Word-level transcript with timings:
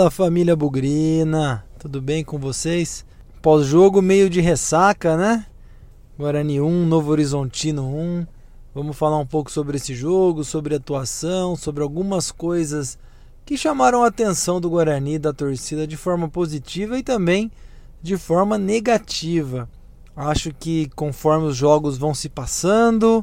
Fala 0.00 0.10
família 0.10 0.56
Bugrina, 0.56 1.62
tudo 1.78 2.00
bem 2.00 2.24
com 2.24 2.38
vocês? 2.38 3.04
Pós-jogo 3.42 4.00
meio 4.00 4.30
de 4.30 4.40
ressaca, 4.40 5.14
né? 5.14 5.44
Guarani 6.18 6.58
1, 6.58 6.86
Novo 6.86 7.10
Horizontino 7.10 7.84
1. 7.86 8.26
Vamos 8.74 8.96
falar 8.96 9.18
um 9.18 9.26
pouco 9.26 9.50
sobre 9.50 9.76
esse 9.76 9.94
jogo, 9.94 10.42
sobre 10.42 10.74
atuação, 10.74 11.54
sobre 11.54 11.82
algumas 11.82 12.32
coisas 12.32 12.96
que 13.44 13.58
chamaram 13.58 14.02
a 14.02 14.06
atenção 14.06 14.58
do 14.58 14.70
Guarani 14.70 15.18
da 15.18 15.34
torcida 15.34 15.86
de 15.86 15.98
forma 15.98 16.30
positiva 16.30 16.98
e 16.98 17.02
também 17.02 17.52
de 18.02 18.16
forma 18.16 18.56
negativa. 18.56 19.68
Acho 20.16 20.50
que 20.58 20.88
conforme 20.96 21.46
os 21.46 21.56
jogos 21.56 21.98
vão 21.98 22.14
se 22.14 22.30
passando, 22.30 23.22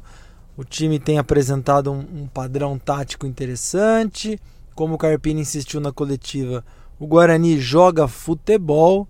o 0.56 0.64
time 0.64 1.00
tem 1.00 1.18
apresentado 1.18 1.92
um, 1.92 2.06
um 2.22 2.28
padrão 2.28 2.78
tático 2.78 3.26
interessante. 3.26 4.40
Como 4.78 4.94
o 4.94 4.98
Carpini 5.00 5.42
insistiu 5.42 5.82
na 5.82 5.92
coletiva, 5.92 6.64
o 7.00 7.08
Guarani 7.08 7.60
joga 7.60 8.08
futebol. 8.08 9.08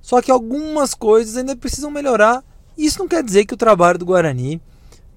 Só 0.00 0.22
que 0.22 0.30
algumas 0.30 0.94
coisas 0.94 1.36
ainda 1.36 1.56
precisam 1.56 1.90
melhorar. 1.90 2.42
Isso 2.76 3.00
não 3.00 3.08
quer 3.08 3.22
dizer 3.22 3.44
que 3.44 3.54
o 3.54 3.58
trabalho 3.58 3.98
do 3.98 4.06
Guarani 4.06 4.60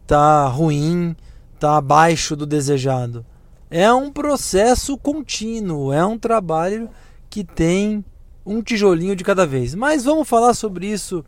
tá 0.08 0.48
ruim, 0.48 1.16
tá 1.60 1.78
abaixo 1.78 2.36
do 2.36 2.46
desejado. 2.46 3.26
É 3.70 3.92
um 3.94 4.12
processo 4.12 4.98
contínuo, 4.98 5.94
é 5.94 6.06
um 6.06 6.18
trabalho 6.18 6.90
que 7.30 7.44
tem 7.44 8.04
um 8.46 8.62
tijolinho 8.62 9.16
de 9.16 9.24
cada 9.24 9.46
vez. 9.46 9.74
Mas 9.76 10.04
vamos 10.04 10.28
falar 10.28 10.54
sobre 10.54 10.88
isso 10.88 11.24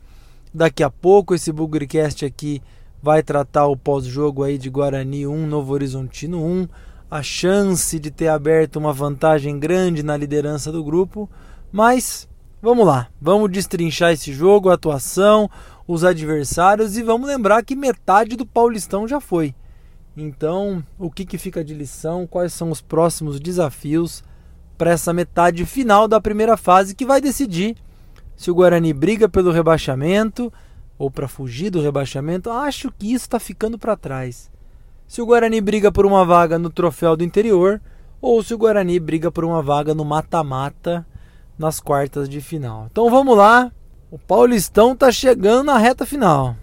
daqui 0.54 0.84
a 0.84 0.90
pouco. 0.90 1.34
Esse 1.34 1.52
Bugrecast 1.52 2.26
aqui 2.26 2.62
vai 3.02 3.24
tratar 3.24 3.68
o 3.68 3.77
pós-jogo 3.77 4.44
aí 4.44 4.57
de 4.57 4.70
Guarani 4.70 5.27
1, 5.27 5.48
Novo 5.48 5.74
Horizontino 5.74 6.44
1, 6.44 6.68
a 7.14 7.22
chance 7.22 8.00
de 8.00 8.10
ter 8.10 8.28
aberto 8.28 8.78
uma 8.78 8.92
vantagem 8.92 9.60
grande 9.60 10.02
na 10.02 10.18
liderança 10.18 10.72
do 10.72 10.84
grupo, 10.84 11.30
mas 11.72 12.28
vamos 12.60 12.88
lá, 12.88 13.08
vamos 13.22 13.52
destrinchar 13.52 14.14
esse 14.14 14.34
jogo, 14.34 14.68
a 14.68 14.74
atuação, 14.74 15.48
os 15.88 16.04
adversários 16.04 16.98
e 16.98 17.04
vamos 17.04 17.28
lembrar 17.28 17.64
que 17.64 17.76
metade 17.76 18.36
do 18.36 18.48
Paulistão 18.48 19.08
já 19.08 19.22
foi. 19.22 19.54
Então, 20.18 20.84
o 20.98 21.12
que, 21.12 21.24
que 21.24 21.38
fica 21.38 21.64
de 21.64 21.76
lição? 21.76 22.26
Quais 22.26 22.52
são 22.52 22.72
os 22.72 22.82
próximos 22.82 23.40
desafios 23.40 24.24
para 24.76 24.90
essa 24.90 25.14
metade 25.14 25.68
final 25.68 26.08
da 26.08 26.20
primeira 26.20 26.58
fase 26.58 26.96
que 26.96 27.06
vai 27.06 27.22
decidir 27.22 27.76
se 28.36 28.50
o 28.50 28.56
Guarani 28.56 28.91
briga 28.91 29.30
pelo 29.30 29.52
rebaixamento, 29.52 30.52
ou 30.98 31.12
para 31.12 31.28
fugir 31.28 31.70
do 31.70 31.80
rebaixamento, 31.80 32.50
acho 32.50 32.91
que 32.91 33.14
isso 33.14 33.26
está 33.26 33.40
ficando 33.40 33.78
para 33.78 33.96
trás. 33.96 34.52
Se 35.07 35.21
o 35.21 35.26
Guarani 35.26 35.62
briga 35.62 35.91
por 35.91 36.05
uma 36.05 36.26
vaga 36.26 36.57
no 36.57 36.70
troféu 36.70 37.15
do 37.15 37.23
interior 37.23 37.82
ou 38.21 38.41
se 38.41 38.54
o 38.54 38.57
Guarani 38.57 38.99
briga 38.99 39.32
por 39.32 39.43
uma 39.43 39.62
vaga 39.62 39.93
no 39.93 40.05
mata-mata 40.05 41.05
nas 41.57 41.79
quartas 41.79 42.27
de 42.27 42.41
final. 42.41 42.87
Então 42.90 43.10
vamos 43.10 43.37
lá, 43.37 43.71
o 44.10 44.18
Paulistão 44.18 44.93
está 44.93 45.12
chegando 45.12 45.65
na 45.65 45.77
reta 45.77 46.05
final. 46.05 46.55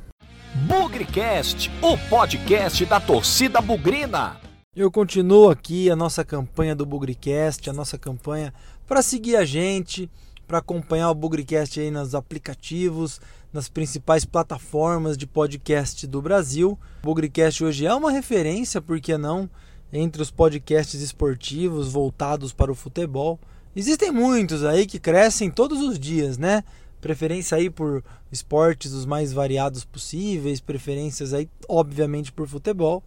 Bugrecast, 0.66 1.70
o 1.80 1.96
podcast 2.08 2.84
da 2.86 2.98
torcida 2.98 3.60
bugrina. 3.60 4.36
Eu 4.74 4.90
continuo 4.90 5.50
aqui 5.50 5.90
a 5.90 5.96
nossa 5.96 6.24
campanha 6.24 6.74
do 6.74 6.86
Bugrecast, 6.86 7.68
a 7.68 7.72
nossa 7.72 7.98
campanha 7.98 8.52
para 8.86 9.02
seguir 9.02 9.36
a 9.36 9.44
gente, 9.44 10.10
para 10.50 10.58
acompanhar 10.58 11.08
o 11.08 11.14
Bugrecast 11.14 11.78
aí 11.78 11.92
nos 11.92 12.12
aplicativos, 12.12 13.20
nas 13.52 13.68
principais 13.68 14.24
plataformas 14.24 15.16
de 15.16 15.24
podcast 15.24 16.08
do 16.08 16.20
Brasil. 16.20 16.76
O 17.04 17.06
Bugrecast 17.06 17.62
hoje 17.62 17.86
é 17.86 17.94
uma 17.94 18.10
referência, 18.10 18.82
por 18.82 19.00
que 19.00 19.16
não, 19.16 19.48
entre 19.92 20.20
os 20.20 20.28
podcasts 20.28 21.00
esportivos 21.00 21.92
voltados 21.92 22.52
para 22.52 22.72
o 22.72 22.74
futebol. 22.74 23.38
Existem 23.76 24.10
muitos 24.10 24.64
aí 24.64 24.86
que 24.86 24.98
crescem 24.98 25.52
todos 25.52 25.80
os 25.80 25.96
dias, 25.96 26.36
né? 26.36 26.64
Preferência 27.00 27.56
aí 27.56 27.70
por 27.70 28.02
esportes 28.32 28.90
os 28.90 29.06
mais 29.06 29.32
variados 29.32 29.84
possíveis, 29.84 30.60
preferências 30.60 31.32
aí 31.32 31.48
obviamente 31.68 32.32
por 32.32 32.48
futebol. 32.48 33.04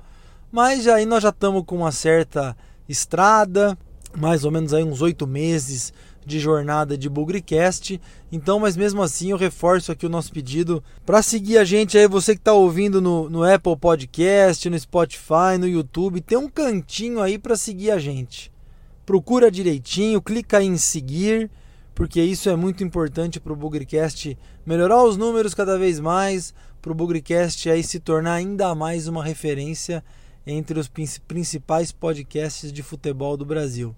Mas 0.49 0.87
aí 0.87 1.05
nós 1.05 1.21
já 1.21 1.29
estamos 1.29 1.63
com 1.65 1.75
uma 1.75 1.91
certa 1.91 2.55
estrada, 2.87 3.77
mais 4.15 4.45
ou 4.45 4.51
menos 4.51 4.73
aí 4.73 4.83
uns 4.83 5.01
oito 5.01 5.27
meses 5.27 5.91
de 6.25 6.39
jornada 6.39 6.97
de 6.97 7.09
Bugrecast. 7.09 7.99
Então, 8.31 8.59
mas 8.59 8.75
mesmo 8.75 9.01
assim, 9.01 9.31
eu 9.31 9.37
reforço 9.37 9.91
aqui 9.91 10.05
o 10.05 10.09
nosso 10.09 10.31
pedido 10.31 10.83
para 11.05 11.21
seguir 11.21 11.57
a 11.57 11.63
gente 11.63 11.97
aí, 11.97 12.07
você 12.07 12.33
que 12.33 12.41
está 12.41 12.53
ouvindo 12.53 13.01
no, 13.01 13.29
no 13.29 13.43
Apple 13.43 13.77
Podcast, 13.77 14.69
no 14.69 14.79
Spotify, 14.79 15.57
no 15.59 15.67
YouTube, 15.67 16.21
tem 16.21 16.37
um 16.37 16.49
cantinho 16.49 17.21
aí 17.21 17.37
para 17.37 17.55
seguir 17.55 17.91
a 17.91 17.99
gente. 17.99 18.51
Procura 19.05 19.51
direitinho, 19.51 20.21
clica 20.21 20.63
em 20.63 20.77
seguir, 20.77 21.51
porque 21.93 22.21
isso 22.21 22.49
é 22.49 22.55
muito 22.55 22.83
importante 22.83 23.39
para 23.39 23.53
o 23.53 23.55
Bugrecast 23.55 24.37
melhorar 24.65 25.03
os 25.03 25.17
números 25.17 25.53
cada 25.53 25.77
vez 25.77 25.99
mais, 25.99 26.53
para 26.81 26.91
o 26.91 26.95
Bugrecast 26.95 27.69
aí 27.69 27.83
se 27.83 27.99
tornar 27.99 28.33
ainda 28.33 28.73
mais 28.73 29.07
uma 29.07 29.23
referência 29.23 30.03
entre 30.45 30.79
os 30.79 30.89
principais 31.27 31.91
podcasts 31.91 32.71
de 32.71 32.83
futebol 32.83 33.37
do 33.37 33.45
Brasil. 33.45 33.95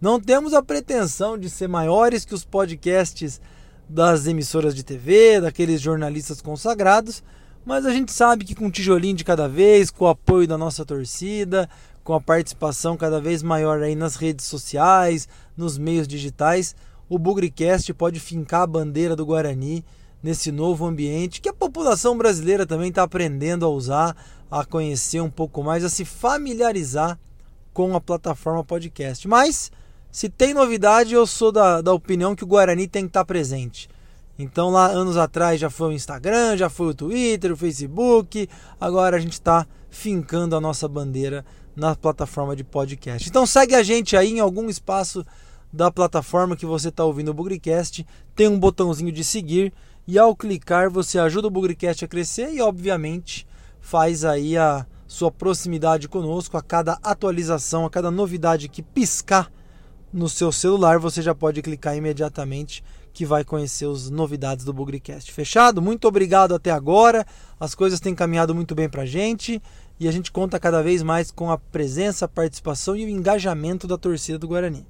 Não 0.00 0.18
temos 0.18 0.54
a 0.54 0.62
pretensão 0.62 1.36
de 1.36 1.50
ser 1.50 1.68
maiores 1.68 2.24
que 2.24 2.32
os 2.32 2.42
podcasts 2.42 3.38
das 3.86 4.26
emissoras 4.26 4.74
de 4.74 4.82
TV, 4.82 5.42
daqueles 5.42 5.78
jornalistas 5.78 6.40
consagrados, 6.40 7.22
mas 7.66 7.84
a 7.84 7.92
gente 7.92 8.10
sabe 8.10 8.46
que 8.46 8.54
com 8.54 8.66
um 8.66 8.70
tijolinho 8.70 9.14
de 9.14 9.24
cada 9.24 9.46
vez, 9.46 9.90
com 9.90 10.06
o 10.06 10.08
apoio 10.08 10.48
da 10.48 10.56
nossa 10.56 10.86
torcida, 10.86 11.68
com 12.02 12.14
a 12.14 12.20
participação 12.20 12.96
cada 12.96 13.20
vez 13.20 13.42
maior 13.42 13.82
aí 13.82 13.94
nas 13.94 14.16
redes 14.16 14.46
sociais, 14.46 15.28
nos 15.54 15.76
meios 15.76 16.08
digitais, 16.08 16.74
o 17.06 17.18
Bugrecast 17.18 17.92
pode 17.92 18.18
fincar 18.18 18.62
a 18.62 18.66
bandeira 18.66 19.14
do 19.14 19.26
Guarani 19.26 19.84
nesse 20.22 20.50
novo 20.50 20.86
ambiente 20.86 21.42
que 21.42 21.48
a 21.50 21.54
população 21.54 22.16
brasileira 22.16 22.64
também 22.64 22.88
está 22.88 23.02
aprendendo 23.02 23.66
a 23.66 23.68
usar, 23.68 24.16
a 24.50 24.64
conhecer 24.64 25.20
um 25.20 25.30
pouco 25.30 25.62
mais, 25.62 25.84
a 25.84 25.90
se 25.90 26.06
familiarizar 26.06 27.18
com 27.74 27.94
a 27.94 28.00
plataforma 28.00 28.64
podcast. 28.64 29.28
Mas 29.28 29.70
se 30.10 30.28
tem 30.28 30.52
novidade, 30.52 31.14
eu 31.14 31.26
sou 31.26 31.52
da, 31.52 31.80
da 31.80 31.92
opinião 31.92 32.34
que 32.34 32.44
o 32.44 32.46
Guarani 32.46 32.88
tem 32.88 33.04
que 33.04 33.10
estar 33.10 33.24
presente. 33.24 33.88
Então, 34.38 34.70
lá 34.70 34.86
anos 34.86 35.16
atrás 35.16 35.60
já 35.60 35.68
foi 35.68 35.90
o 35.90 35.92
Instagram, 35.92 36.56
já 36.56 36.70
foi 36.70 36.88
o 36.88 36.94
Twitter, 36.94 37.52
o 37.52 37.56
Facebook. 37.56 38.48
Agora 38.80 39.16
a 39.16 39.20
gente 39.20 39.34
está 39.34 39.66
fincando 39.90 40.56
a 40.56 40.60
nossa 40.60 40.88
bandeira 40.88 41.44
na 41.76 41.94
plataforma 41.94 42.56
de 42.56 42.64
podcast. 42.64 43.28
Então, 43.28 43.46
segue 43.46 43.74
a 43.74 43.82
gente 43.82 44.16
aí 44.16 44.30
em 44.30 44.40
algum 44.40 44.68
espaço 44.68 45.24
da 45.72 45.90
plataforma 45.90 46.56
que 46.56 46.66
você 46.66 46.88
está 46.88 47.04
ouvindo 47.04 47.30
o 47.30 47.34
Bugrecast. 47.34 48.06
Tem 48.34 48.48
um 48.48 48.58
botãozinho 48.58 49.12
de 49.12 49.22
seguir 49.22 49.72
e 50.06 50.18
ao 50.18 50.34
clicar 50.34 50.90
você 50.90 51.18
ajuda 51.18 51.46
o 51.46 51.50
Bugrecast 51.50 52.04
a 52.04 52.08
crescer 52.08 52.52
e, 52.52 52.60
obviamente, 52.60 53.46
faz 53.78 54.24
aí 54.24 54.56
a 54.56 54.86
sua 55.06 55.30
proximidade 55.30 56.08
conosco 56.08 56.56
a 56.56 56.62
cada 56.62 56.98
atualização, 57.02 57.84
a 57.84 57.90
cada 57.90 58.10
novidade 58.10 58.68
que 58.68 58.82
piscar 58.82 59.50
no 60.12 60.28
seu 60.28 60.50
celular, 60.50 60.98
você 60.98 61.22
já 61.22 61.34
pode 61.34 61.62
clicar 61.62 61.96
imediatamente 61.96 62.82
que 63.12 63.26
vai 63.26 63.44
conhecer 63.44 63.88
as 63.88 64.10
novidades 64.10 64.64
do 64.64 64.72
Bugrecast. 64.72 65.32
Fechado? 65.32 65.82
Muito 65.82 66.06
obrigado 66.06 66.54
até 66.54 66.70
agora. 66.70 67.26
As 67.58 67.74
coisas 67.74 68.00
têm 68.00 68.14
caminhado 68.14 68.54
muito 68.54 68.74
bem 68.74 68.88
para 68.88 69.02
a 69.02 69.06
gente 69.06 69.60
e 69.98 70.08
a 70.08 70.12
gente 70.12 70.30
conta 70.30 70.58
cada 70.58 70.82
vez 70.82 71.02
mais 71.02 71.30
com 71.30 71.50
a 71.50 71.58
presença, 71.58 72.24
a 72.24 72.28
participação 72.28 72.96
e 72.96 73.04
o 73.04 73.08
engajamento 73.08 73.86
da 73.86 73.98
torcida 73.98 74.38
do 74.38 74.48
Guarani. 74.48 74.86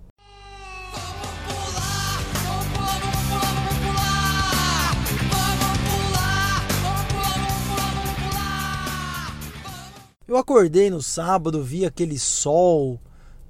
Eu 10.28 10.36
acordei 10.36 10.90
no 10.90 11.02
sábado, 11.02 11.60
vi 11.60 11.84
aquele 11.84 12.16
sol 12.16 13.00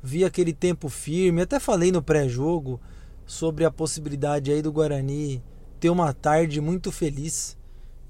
vi 0.03 0.25
aquele 0.25 0.53
tempo 0.53 0.89
firme. 0.89 1.43
Até 1.43 1.61
falei 1.61 1.93
no 1.93 2.03
pré-jogo 2.03 2.81
sobre 3.27 3.65
a 3.65 3.71
possibilidade 3.71 4.51
aí 4.51 4.63
do 4.63 4.73
Guarani 4.73 5.43
ter 5.79 5.91
uma 5.91 6.13
tarde 6.13 6.61
muito 6.61 6.91
feliz 6.93 7.57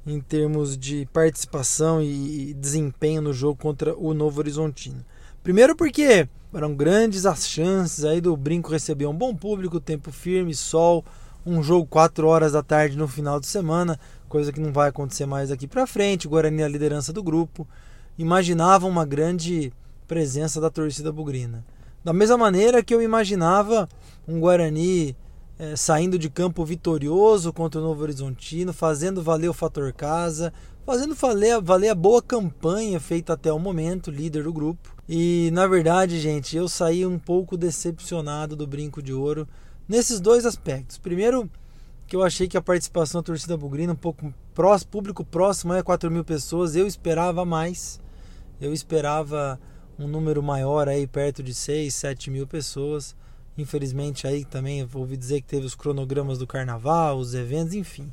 em 0.06 0.20
termos 0.20 0.76
de 0.76 1.06
participação 1.12 2.02
e 2.02 2.54
desempenho 2.54 3.22
no 3.22 3.32
jogo 3.32 3.56
contra 3.60 3.94
o 3.94 4.14
Novo 4.14 4.40
Horizontino. 4.40 5.04
Primeiro 5.42 5.76
porque 5.76 6.28
eram 6.52 6.74
grandes 6.74 7.26
as 7.26 7.46
chances 7.46 8.04
aí 8.04 8.20
do 8.20 8.36
Brinco 8.36 8.72
receber 8.72 9.06
um 9.06 9.14
bom 9.14 9.34
público, 9.34 9.78
tempo 9.78 10.10
firme, 10.10 10.54
sol, 10.54 11.04
um 11.44 11.62
jogo 11.62 11.86
4 11.86 12.26
horas 12.26 12.52
da 12.52 12.62
tarde 12.62 12.96
no 12.96 13.06
final 13.06 13.38
de 13.38 13.46
semana, 13.46 13.98
coisa 14.28 14.52
que 14.52 14.60
não 14.60 14.72
vai 14.72 14.88
acontecer 14.88 15.26
mais 15.26 15.50
aqui 15.50 15.66
para 15.66 15.86
frente. 15.86 16.26
O 16.26 16.30
Guarani 16.30 16.62
é 16.62 16.64
a 16.64 16.68
liderança 16.68 17.12
do 17.12 17.22
grupo. 17.22 17.66
Imaginava 18.18 18.86
uma 18.86 19.04
grande 19.04 19.72
presença 20.06 20.60
da 20.60 20.70
torcida 20.70 21.12
bugrina. 21.12 21.64
Da 22.02 22.12
mesma 22.12 22.38
maneira 22.38 22.82
que 22.82 22.94
eu 22.94 23.02
imaginava 23.02 23.88
um 24.26 24.40
Guarani 24.40 25.14
é, 25.58 25.76
saindo 25.76 26.18
de 26.18 26.30
campo 26.30 26.64
vitorioso 26.64 27.52
contra 27.52 27.78
o 27.78 27.84
Novo 27.84 28.02
Horizontino, 28.02 28.72
fazendo 28.72 29.22
valer 29.22 29.50
o 29.50 29.52
fator 29.52 29.92
casa, 29.92 30.50
fazendo 30.86 31.14
valer, 31.14 31.60
valer 31.60 31.90
a 31.90 31.94
boa 31.94 32.22
campanha 32.22 32.98
feita 32.98 33.34
até 33.34 33.52
o 33.52 33.58
momento, 33.58 34.10
líder 34.10 34.44
do 34.44 34.52
grupo. 34.52 34.96
E 35.06 35.50
na 35.52 35.66
verdade, 35.66 36.18
gente, 36.18 36.56
eu 36.56 36.66
saí 36.66 37.04
um 37.04 37.18
pouco 37.18 37.58
decepcionado 37.58 38.56
do 38.56 38.66
Brinco 38.66 39.02
de 39.02 39.12
Ouro 39.12 39.46
nesses 39.86 40.20
dois 40.20 40.46
aspectos. 40.46 40.96
Primeiro, 40.96 41.50
que 42.06 42.16
eu 42.16 42.22
achei 42.22 42.48
que 42.48 42.56
a 42.56 42.62
participação 42.62 43.20
da 43.20 43.26
torcida 43.26 43.56
bugrina 43.58 43.92
um 43.92 43.96
pouco 43.96 44.32
próximo, 44.54 44.90
público 44.90 45.24
próximo 45.24 45.74
é 45.74 45.82
4 45.82 46.10
mil 46.10 46.24
pessoas, 46.24 46.74
eu 46.74 46.86
esperava 46.86 47.44
mais. 47.44 48.00
Eu 48.58 48.72
esperava 48.72 49.60
um 50.00 50.08
número 50.08 50.42
maior 50.42 50.88
aí, 50.88 51.06
perto 51.06 51.42
de 51.42 51.52
6, 51.52 51.94
7 51.94 52.30
mil 52.30 52.46
pessoas. 52.46 53.14
Infelizmente 53.58 54.26
aí 54.26 54.44
também 54.44 54.88
ouvi 54.94 55.16
dizer 55.16 55.42
que 55.42 55.46
teve 55.46 55.66
os 55.66 55.74
cronogramas 55.74 56.38
do 56.38 56.46
carnaval, 56.46 57.18
os 57.18 57.34
eventos, 57.34 57.74
enfim. 57.74 58.10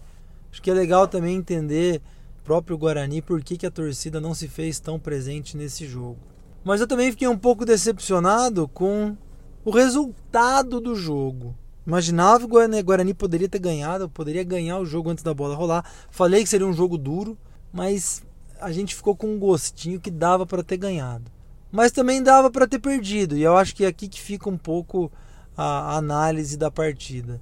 Acho 0.51 0.61
que 0.61 0.69
é 0.69 0.73
legal 0.73 1.07
também 1.07 1.35
entender 1.35 2.01
próprio 2.43 2.77
Guarani 2.77 3.21
por 3.21 3.43
que, 3.43 3.57
que 3.57 3.65
a 3.65 3.71
torcida 3.71 4.21
não 4.21 4.33
se 4.33 4.47
fez 4.47 4.79
tão 4.79 4.97
presente 4.97 5.57
nesse 5.57 5.85
jogo. 5.85 6.17
Mas 6.63 6.79
eu 6.79 6.87
também 6.87 7.11
fiquei 7.11 7.27
um 7.27 7.37
pouco 7.37 7.65
decepcionado 7.65 8.67
com 8.69 9.17
o 9.65 9.69
resultado 9.69 10.79
do 10.79 10.95
jogo. 10.95 11.53
Imaginava 11.85 12.39
que 12.39 12.45
o 12.45 12.47
Guarani, 12.47 12.81
Guarani 12.81 13.13
poderia 13.13 13.49
ter 13.49 13.59
ganhado, 13.59 14.09
poderia 14.09 14.43
ganhar 14.43 14.79
o 14.79 14.85
jogo 14.85 15.09
antes 15.09 15.25
da 15.25 15.33
bola 15.33 15.55
rolar. 15.55 15.85
Falei 16.09 16.41
que 16.41 16.49
seria 16.49 16.65
um 16.65 16.73
jogo 16.73 16.97
duro, 16.97 17.37
mas 17.71 18.23
a 18.61 18.71
gente 18.71 18.95
ficou 18.95 19.15
com 19.15 19.27
um 19.27 19.39
gostinho 19.39 19.99
que 19.99 20.09
dava 20.09 20.45
para 20.45 20.63
ter 20.63 20.77
ganhado. 20.77 21.36
Mas 21.71 21.91
também 21.91 22.23
dava 22.23 22.49
para 22.49 22.67
ter 22.67 22.79
perdido, 22.79 23.37
e 23.37 23.43
eu 23.43 23.57
acho 23.57 23.75
que 23.75 23.83
é 23.83 23.87
aqui 23.87 24.07
que 24.07 24.21
fica 24.21 24.49
um 24.49 24.57
pouco 24.57 25.11
a 25.55 25.97
análise 25.97 26.55
da 26.55 26.71
partida. 26.71 27.41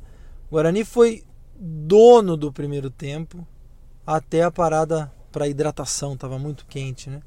O 0.49 0.55
Guarani 0.55 0.83
foi 0.83 1.23
dono 1.57 2.35
do 2.35 2.51
primeiro 2.51 2.89
tempo 2.89 3.45
até 4.05 4.43
a 4.43 4.51
parada 4.51 5.11
para 5.31 5.47
hidratação, 5.47 6.13
estava 6.13 6.39
muito 6.39 6.65
quente, 6.65 7.09
né? 7.09 7.21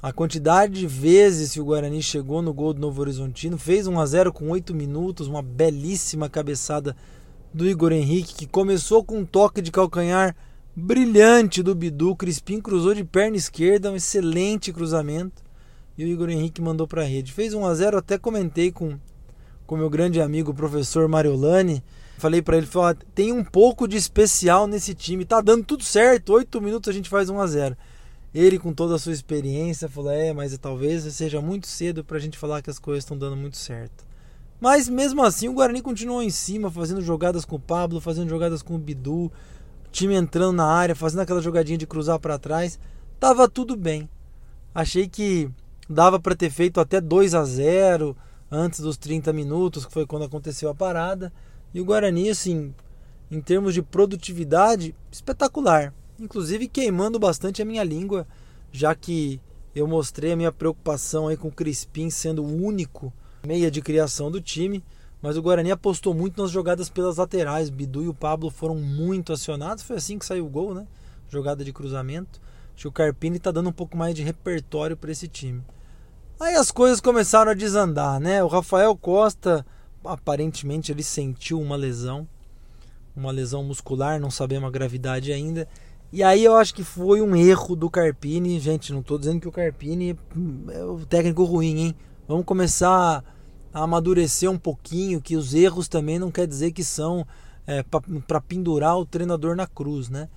A 0.00 0.12
quantidade 0.12 0.74
de 0.74 0.86
vezes 0.86 1.52
que 1.52 1.60
o 1.60 1.64
Guarani 1.64 2.00
chegou 2.00 2.40
no 2.40 2.54
gol 2.54 2.72
do 2.72 2.80
Novo 2.80 3.00
Horizontino, 3.00 3.58
fez 3.58 3.88
1 3.88 3.98
a 3.98 4.06
0 4.06 4.32
com 4.32 4.48
8 4.50 4.72
minutos, 4.72 5.26
uma 5.26 5.42
belíssima 5.42 6.28
cabeçada 6.28 6.96
do 7.52 7.68
Igor 7.68 7.90
Henrique, 7.90 8.34
que 8.34 8.46
começou 8.46 9.02
com 9.02 9.18
um 9.18 9.26
toque 9.26 9.60
de 9.60 9.72
calcanhar 9.72 10.36
brilhante 10.76 11.60
do 11.64 11.74
Bidu, 11.74 12.14
Crispim 12.14 12.60
cruzou 12.60 12.94
de 12.94 13.02
perna 13.02 13.36
esquerda, 13.36 13.90
um 13.90 13.96
excelente 13.96 14.72
cruzamento, 14.72 15.42
e 15.98 16.04
o 16.04 16.06
Igor 16.06 16.30
Henrique 16.30 16.62
mandou 16.62 16.86
para 16.86 17.02
a 17.02 17.04
rede. 17.04 17.32
Fez 17.32 17.52
1 17.52 17.66
a 17.66 17.74
0, 17.74 17.98
até 17.98 18.16
comentei 18.16 18.70
com 18.70 18.96
com 19.68 19.76
meu 19.76 19.90
grande 19.90 20.18
amigo 20.18 20.52
o 20.52 20.54
professor 20.54 21.06
Mariolani. 21.06 21.84
Falei 22.16 22.40
para 22.40 22.56
ele, 22.56 22.66
falei, 22.66 22.96
tem 23.14 23.32
um 23.32 23.44
pouco 23.44 23.86
de 23.86 23.98
especial 23.98 24.66
nesse 24.66 24.94
time, 24.94 25.26
tá 25.26 25.42
dando 25.42 25.62
tudo 25.62 25.84
certo, 25.84 26.32
oito 26.32 26.58
minutos 26.60 26.88
a 26.88 26.92
gente 26.92 27.08
faz 27.08 27.28
1 27.28 27.38
a 27.38 27.46
0 27.46 27.76
Ele 28.34 28.58
com 28.58 28.72
toda 28.72 28.94
a 28.94 28.98
sua 28.98 29.12
experiência 29.12 29.88
falou, 29.88 30.10
é, 30.10 30.32
mas 30.32 30.56
talvez 30.56 31.04
seja 31.14 31.42
muito 31.42 31.68
cedo 31.68 32.02
para 32.02 32.16
a 32.16 32.20
gente 32.20 32.38
falar 32.38 32.62
que 32.62 32.70
as 32.70 32.78
coisas 32.78 33.04
estão 33.04 33.16
dando 33.16 33.36
muito 33.36 33.58
certo. 33.58 34.06
Mas 34.58 34.88
mesmo 34.88 35.22
assim 35.22 35.48
o 35.48 35.52
Guarani 35.52 35.82
continuou 35.82 36.22
em 36.22 36.30
cima, 36.30 36.70
fazendo 36.70 37.02
jogadas 37.02 37.44
com 37.44 37.56
o 37.56 37.60
Pablo, 37.60 38.00
fazendo 38.00 38.30
jogadas 38.30 38.62
com 38.62 38.74
o 38.74 38.78
Bidu, 38.78 39.30
time 39.92 40.14
entrando 40.14 40.56
na 40.56 40.66
área, 40.66 40.96
fazendo 40.96 41.20
aquela 41.20 41.42
jogadinha 41.42 41.76
de 41.78 41.86
cruzar 41.86 42.18
para 42.18 42.38
trás, 42.38 42.80
tava 43.20 43.46
tudo 43.48 43.76
bem. 43.76 44.08
Achei 44.74 45.06
que 45.06 45.50
dava 45.88 46.20
para 46.20 46.36
ter 46.36 46.50
feito 46.50 46.80
até 46.80 47.00
2 47.00 47.34
a 47.34 47.44
0 47.44 48.16
antes 48.50 48.80
dos 48.80 48.96
30 48.96 49.32
minutos, 49.32 49.86
que 49.86 49.92
foi 49.92 50.06
quando 50.06 50.24
aconteceu 50.24 50.68
a 50.68 50.74
parada. 50.74 51.32
E 51.72 51.80
o 51.80 51.84
Guarani, 51.84 52.30
assim, 52.30 52.74
em 53.30 53.40
termos 53.40 53.74
de 53.74 53.82
produtividade, 53.82 54.94
espetacular. 55.10 55.92
Inclusive 56.18 56.68
queimando 56.68 57.18
bastante 57.18 57.62
a 57.62 57.64
minha 57.64 57.84
língua, 57.84 58.26
já 58.72 58.94
que 58.94 59.40
eu 59.74 59.86
mostrei 59.86 60.32
a 60.32 60.36
minha 60.36 60.52
preocupação 60.52 61.28
aí 61.28 61.36
com 61.36 61.48
o 61.48 61.52
Crispim 61.52 62.10
sendo 62.10 62.42
o 62.42 62.64
único 62.64 63.12
meia 63.46 63.70
de 63.70 63.80
criação 63.80 64.30
do 64.30 64.40
time. 64.40 64.82
Mas 65.20 65.36
o 65.36 65.42
Guarani 65.42 65.70
apostou 65.70 66.14
muito 66.14 66.40
nas 66.40 66.50
jogadas 66.50 66.88
pelas 66.88 67.16
laterais. 67.16 67.70
Bidu 67.70 68.02
e 68.02 68.08
o 68.08 68.14
Pablo 68.14 68.50
foram 68.50 68.76
muito 68.76 69.32
acionados. 69.32 69.82
Foi 69.82 69.96
assim 69.96 70.18
que 70.18 70.24
saiu 70.24 70.46
o 70.46 70.50
gol, 70.50 70.74
né? 70.74 70.86
Jogada 71.28 71.64
de 71.64 71.72
cruzamento. 71.72 72.40
Acho 72.74 72.82
que 72.82 72.88
o 72.88 72.92
Carpini 72.92 73.36
está 73.36 73.50
dando 73.50 73.68
um 73.68 73.72
pouco 73.72 73.96
mais 73.96 74.14
de 74.14 74.22
repertório 74.22 74.96
para 74.96 75.10
esse 75.10 75.26
time. 75.26 75.62
Aí 76.40 76.54
as 76.54 76.70
coisas 76.70 77.00
começaram 77.00 77.50
a 77.50 77.54
desandar, 77.54 78.20
né? 78.20 78.44
O 78.44 78.46
Rafael 78.46 78.96
Costa, 78.96 79.66
aparentemente, 80.04 80.92
ele 80.92 81.02
sentiu 81.02 81.60
uma 81.60 81.74
lesão, 81.74 82.28
uma 83.16 83.32
lesão 83.32 83.64
muscular, 83.64 84.20
não 84.20 84.30
sabemos 84.30 84.68
a 84.68 84.72
gravidade 84.72 85.32
ainda. 85.32 85.66
E 86.12 86.22
aí 86.22 86.44
eu 86.44 86.56
acho 86.56 86.72
que 86.72 86.84
foi 86.84 87.20
um 87.20 87.34
erro 87.34 87.74
do 87.74 87.90
Carpini. 87.90 88.60
Gente, 88.60 88.92
não 88.92 89.00
estou 89.00 89.18
dizendo 89.18 89.40
que 89.40 89.48
o 89.48 89.52
Carpini 89.52 90.16
é 90.70 90.84
o 90.84 91.04
técnico 91.04 91.42
ruim, 91.42 91.80
hein? 91.80 91.94
Vamos 92.28 92.46
começar 92.46 93.24
a 93.74 93.82
amadurecer 93.82 94.48
um 94.48 94.58
pouquinho, 94.58 95.20
que 95.20 95.36
os 95.36 95.54
erros 95.54 95.88
também 95.88 96.20
não 96.20 96.30
quer 96.30 96.46
dizer 96.46 96.70
que 96.70 96.84
são 96.84 97.26
é, 97.66 97.82
para 97.82 98.40
pendurar 98.40 98.96
o 98.96 99.04
treinador 99.04 99.56
na 99.56 99.66
cruz, 99.66 100.08
né? 100.08 100.28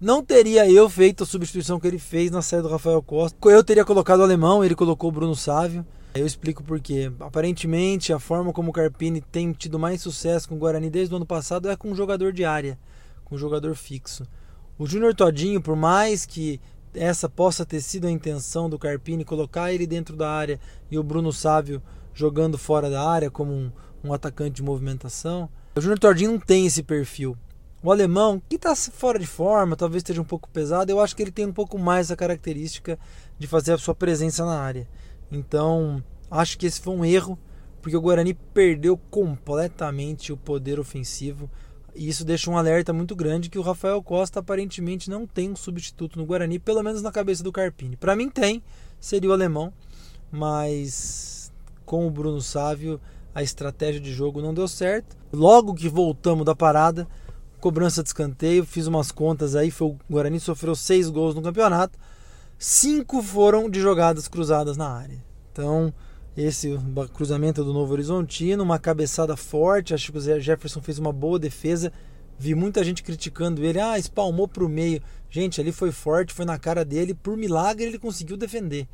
Não 0.00 0.22
teria 0.22 0.70
eu 0.70 0.88
feito 0.88 1.24
a 1.24 1.26
substituição 1.26 1.80
que 1.80 1.86
ele 1.88 1.98
fez 1.98 2.30
na 2.30 2.40
saída 2.40 2.68
do 2.68 2.72
Rafael 2.72 3.02
Costa. 3.02 3.36
Eu 3.48 3.64
teria 3.64 3.84
colocado 3.84 4.20
o 4.20 4.22
alemão, 4.22 4.64
ele 4.64 4.76
colocou 4.76 5.10
o 5.10 5.12
Bruno 5.12 5.34
Sávio. 5.34 5.84
Eu 6.14 6.24
explico 6.24 6.62
por 6.62 6.78
quê. 6.78 7.10
Aparentemente, 7.18 8.12
a 8.12 8.20
forma 8.20 8.52
como 8.52 8.70
o 8.70 8.72
Carpini 8.72 9.20
tem 9.20 9.50
tido 9.52 9.76
mais 9.76 10.00
sucesso 10.00 10.48
com 10.48 10.54
o 10.54 10.58
Guarani 10.58 10.88
desde 10.88 11.12
o 11.12 11.16
ano 11.16 11.26
passado 11.26 11.68
é 11.68 11.74
com 11.74 11.90
um 11.90 11.96
jogador 11.96 12.32
de 12.32 12.44
área, 12.44 12.78
com 13.24 13.34
um 13.34 13.38
jogador 13.38 13.74
fixo. 13.74 14.24
O 14.78 14.86
Júnior 14.86 15.16
Todinho, 15.16 15.60
por 15.60 15.74
mais 15.74 16.24
que 16.24 16.60
essa 16.94 17.28
possa 17.28 17.66
ter 17.66 17.80
sido 17.80 18.06
a 18.06 18.10
intenção 18.10 18.70
do 18.70 18.78
Carpini, 18.78 19.24
colocar 19.24 19.72
ele 19.72 19.84
dentro 19.84 20.14
da 20.14 20.30
área 20.30 20.60
e 20.88 20.96
o 20.96 21.02
Bruno 21.02 21.32
Sávio 21.32 21.82
jogando 22.14 22.56
fora 22.56 22.88
da 22.88 23.02
área 23.02 23.32
como 23.32 23.52
um, 23.52 23.72
um 24.04 24.12
atacante 24.12 24.56
de 24.56 24.62
movimentação, 24.62 25.48
o 25.74 25.80
Júnior 25.80 25.98
Todinho 25.98 26.30
não 26.30 26.38
tem 26.38 26.66
esse 26.66 26.84
perfil. 26.84 27.36
O 27.80 27.92
alemão, 27.92 28.42
que 28.48 28.56
está 28.56 28.74
fora 28.74 29.18
de 29.18 29.26
forma, 29.26 29.76
talvez 29.76 30.00
esteja 30.00 30.20
um 30.20 30.24
pouco 30.24 30.48
pesado, 30.48 30.90
eu 30.90 31.00
acho 31.00 31.14
que 31.14 31.22
ele 31.22 31.30
tem 31.30 31.46
um 31.46 31.52
pouco 31.52 31.78
mais 31.78 32.10
a 32.10 32.16
característica 32.16 32.98
de 33.38 33.46
fazer 33.46 33.72
a 33.72 33.78
sua 33.78 33.94
presença 33.94 34.44
na 34.44 34.60
área. 34.60 34.88
Então, 35.30 36.02
acho 36.28 36.58
que 36.58 36.66
esse 36.66 36.80
foi 36.80 36.92
um 36.92 37.04
erro, 37.04 37.38
porque 37.80 37.96
o 37.96 38.00
Guarani 38.00 38.34
perdeu 38.34 38.96
completamente 38.96 40.32
o 40.32 40.36
poder 40.36 40.80
ofensivo. 40.80 41.48
E 41.94 42.08
isso 42.08 42.24
deixa 42.24 42.50
um 42.50 42.58
alerta 42.58 42.92
muito 42.92 43.14
grande 43.14 43.48
que 43.48 43.58
o 43.58 43.62
Rafael 43.62 44.02
Costa 44.02 44.40
aparentemente 44.40 45.08
não 45.08 45.24
tem 45.24 45.50
um 45.50 45.56
substituto 45.56 46.18
no 46.18 46.26
Guarani, 46.26 46.58
pelo 46.58 46.82
menos 46.82 47.00
na 47.00 47.12
cabeça 47.12 47.44
do 47.44 47.52
Carpini. 47.52 47.96
Para 47.96 48.16
mim 48.16 48.28
tem, 48.28 48.60
seria 48.98 49.30
o 49.30 49.32
alemão, 49.32 49.72
mas 50.32 51.52
com 51.86 52.06
o 52.06 52.10
Bruno 52.10 52.40
Sávio 52.40 53.00
a 53.32 53.42
estratégia 53.42 54.00
de 54.00 54.12
jogo 54.12 54.42
não 54.42 54.52
deu 54.52 54.66
certo. 54.66 55.16
Logo 55.32 55.74
que 55.74 55.88
voltamos 55.88 56.44
da 56.44 56.56
parada, 56.56 57.06
cobrança 57.60 58.02
de 58.02 58.08
escanteio, 58.08 58.64
fiz 58.64 58.86
umas 58.86 59.10
contas 59.10 59.54
aí, 59.54 59.70
foi 59.70 59.88
o 59.88 59.98
Guarani 60.10 60.40
sofreu 60.40 60.74
seis 60.74 61.08
gols 61.08 61.34
no 61.34 61.42
campeonato, 61.42 61.98
cinco 62.58 63.22
foram 63.22 63.68
de 63.68 63.80
jogadas 63.80 64.28
cruzadas 64.28 64.76
na 64.76 64.88
área. 64.88 65.22
Então, 65.52 65.92
esse 66.36 66.78
cruzamento 67.14 67.64
do 67.64 67.72
Novo 67.72 67.92
Horizontino, 67.92 68.62
uma 68.62 68.78
cabeçada 68.78 69.36
forte, 69.36 69.92
acho 69.92 70.12
que 70.12 70.18
o 70.18 70.40
Jefferson 70.40 70.80
fez 70.80 70.98
uma 70.98 71.12
boa 71.12 71.38
defesa. 71.38 71.92
Vi 72.38 72.54
muita 72.54 72.84
gente 72.84 73.02
criticando 73.02 73.64
ele, 73.64 73.80
ah, 73.80 73.98
espalmou 73.98 74.46
para 74.46 74.64
o 74.64 74.68
meio. 74.68 75.02
Gente, 75.28 75.60
ali 75.60 75.72
foi 75.72 75.90
forte, 75.90 76.32
foi 76.32 76.44
na 76.44 76.56
cara 76.56 76.84
dele, 76.84 77.12
por 77.12 77.36
milagre 77.36 77.86
ele 77.86 77.98
conseguiu 77.98 78.36
defender. 78.36 78.86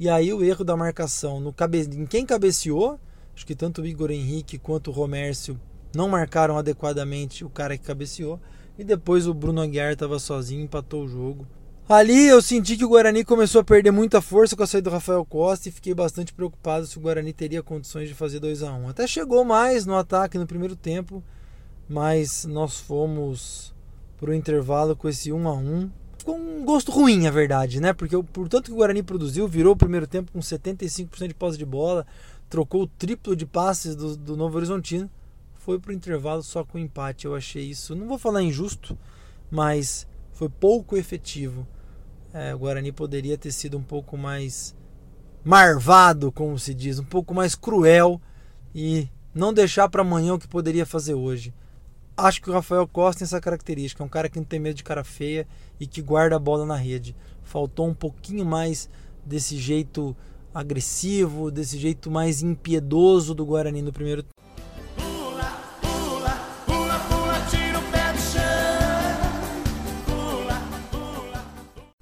E 0.00 0.08
aí 0.08 0.32
o 0.32 0.42
erro 0.42 0.64
da 0.64 0.76
marcação 0.76 1.38
no 1.38 1.52
cabe... 1.52 1.82
em 1.82 2.06
quem 2.06 2.26
cabeceou, 2.26 2.98
acho 3.36 3.46
que 3.46 3.54
tanto 3.54 3.82
o 3.82 3.86
Igor 3.86 4.10
Henrique 4.10 4.58
quanto 4.58 4.90
o 4.90 4.92
Romércio 4.92 5.60
não 5.94 6.08
marcaram 6.08 6.56
adequadamente 6.56 7.44
o 7.44 7.50
cara 7.50 7.76
que 7.76 7.84
cabeceou. 7.84 8.40
E 8.78 8.84
depois 8.84 9.26
o 9.26 9.34
Bruno 9.34 9.60
Aguiar 9.60 9.92
estava 9.92 10.18
sozinho, 10.18 10.64
empatou 10.64 11.04
o 11.04 11.08
jogo. 11.08 11.46
Ali 11.88 12.28
eu 12.28 12.40
senti 12.40 12.76
que 12.76 12.84
o 12.84 12.88
Guarani 12.88 13.24
começou 13.24 13.60
a 13.60 13.64
perder 13.64 13.90
muita 13.90 14.20
força 14.20 14.54
com 14.54 14.62
a 14.62 14.66
saída 14.66 14.88
do 14.88 14.92
Rafael 14.92 15.24
Costa 15.24 15.68
e 15.68 15.72
fiquei 15.72 15.92
bastante 15.92 16.32
preocupado 16.32 16.86
se 16.86 16.96
o 16.96 17.00
Guarani 17.00 17.32
teria 17.32 17.64
condições 17.64 18.08
de 18.08 18.14
fazer 18.14 18.38
2 18.38 18.62
a 18.62 18.72
1 18.72 18.84
um. 18.84 18.88
Até 18.88 19.08
chegou 19.08 19.44
mais 19.44 19.84
no 19.84 19.96
ataque 19.96 20.38
no 20.38 20.46
primeiro 20.46 20.76
tempo, 20.76 21.20
mas 21.88 22.44
nós 22.44 22.78
fomos 22.78 23.74
para 24.20 24.30
o 24.30 24.34
intervalo 24.34 24.94
com 24.94 25.08
esse 25.08 25.32
1 25.32 25.36
um 25.36 25.48
a 25.48 25.52
1 25.52 25.56
um. 25.58 25.90
Ficou 26.16 26.36
um 26.36 26.64
gosto 26.64 26.92
ruim, 26.92 27.26
a 27.26 27.30
verdade, 27.30 27.80
né? 27.80 27.92
Porque 27.92 28.16
por 28.22 28.48
tanto 28.48 28.66
que 28.66 28.72
o 28.72 28.76
Guarani 28.76 29.02
produziu, 29.02 29.48
virou 29.48 29.72
o 29.72 29.76
primeiro 29.76 30.06
tempo 30.06 30.30
com 30.30 30.38
75% 30.38 31.26
de 31.26 31.34
posse 31.34 31.58
de 31.58 31.66
bola, 31.66 32.06
trocou 32.48 32.82
o 32.82 32.86
triplo 32.86 33.34
de 33.34 33.44
passes 33.44 33.96
do, 33.96 34.16
do 34.16 34.36
Novo 34.36 34.56
Horizontino 34.56 35.10
foi 35.60 35.78
para 35.78 35.90
o 35.90 35.94
intervalo 35.94 36.42
só 36.42 36.64
com 36.64 36.78
empate. 36.78 37.26
Eu 37.26 37.34
achei 37.34 37.62
isso, 37.62 37.94
não 37.94 38.08
vou 38.08 38.18
falar 38.18 38.42
injusto, 38.42 38.98
mas 39.50 40.06
foi 40.32 40.48
pouco 40.48 40.96
efetivo. 40.96 41.66
É, 42.32 42.54
o 42.54 42.58
Guarani 42.60 42.90
poderia 42.90 43.36
ter 43.36 43.52
sido 43.52 43.76
um 43.76 43.82
pouco 43.82 44.16
mais 44.16 44.74
marvado, 45.44 46.32
como 46.32 46.58
se 46.58 46.72
diz, 46.72 46.98
um 46.98 47.04
pouco 47.04 47.34
mais 47.34 47.54
cruel 47.54 48.20
e 48.74 49.08
não 49.34 49.52
deixar 49.52 49.88
para 49.88 50.00
amanhã 50.00 50.34
o 50.34 50.38
que 50.38 50.48
poderia 50.48 50.86
fazer 50.86 51.14
hoje. 51.14 51.52
Acho 52.16 52.40
que 52.40 52.50
o 52.50 52.52
Rafael 52.52 52.88
Costa 52.88 53.20
tem 53.20 53.24
essa 53.26 53.40
característica, 53.40 54.02
é 54.02 54.06
um 54.06 54.10
cara 54.10 54.28
que 54.28 54.38
não 54.38 54.44
tem 54.44 54.58
medo 54.60 54.76
de 54.76 54.84
cara 54.84 55.04
feia 55.04 55.46
e 55.78 55.86
que 55.86 56.00
guarda 56.00 56.36
a 56.36 56.40
bola 56.40 56.64
na 56.64 56.76
rede. 56.76 57.14
Faltou 57.42 57.86
um 57.86 57.94
pouquinho 57.94 58.44
mais 58.46 58.88
desse 59.24 59.58
jeito 59.58 60.16
agressivo, 60.54 61.50
desse 61.50 61.78
jeito 61.78 62.10
mais 62.10 62.42
impiedoso 62.42 63.34
do 63.34 63.44
Guarani 63.44 63.82
no 63.82 63.92
primeiro 63.92 64.24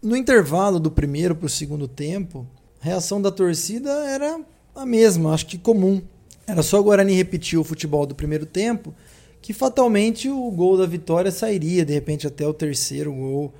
No 0.00 0.17
intervalo 0.17 0.78
do 0.78 0.93
primeiro 0.93 1.35
para 1.35 1.47
o 1.47 1.50
segundo 1.50 1.88
tempo, 1.88 2.47
a 2.81 2.85
reação 2.85 3.21
da 3.21 3.33
torcida 3.33 3.90
era 4.09 4.40
a 4.73 4.87
mesma, 4.87 5.35
acho 5.35 5.47
que 5.47 5.59
comum. 5.59 6.00
Era 6.47 6.62
só 6.62 6.78
o 6.78 6.85
Guarani 6.85 7.14
repetir 7.14 7.59
o 7.59 7.64
futebol 7.64 8.07
do 8.07 8.14
primeiro 8.14 8.47
tempo 8.47 8.95
que 9.43 9.52
fatalmente 9.52 10.28
o 10.28 10.50
gol 10.52 10.76
da 10.76 10.87
vitória 10.87 11.33
sairia, 11.33 11.85
de 11.85 11.93
repente 11.93 12.28
até 12.28 12.47
o 12.47 12.55
terceiro 12.55 13.12
gol, 13.12 13.52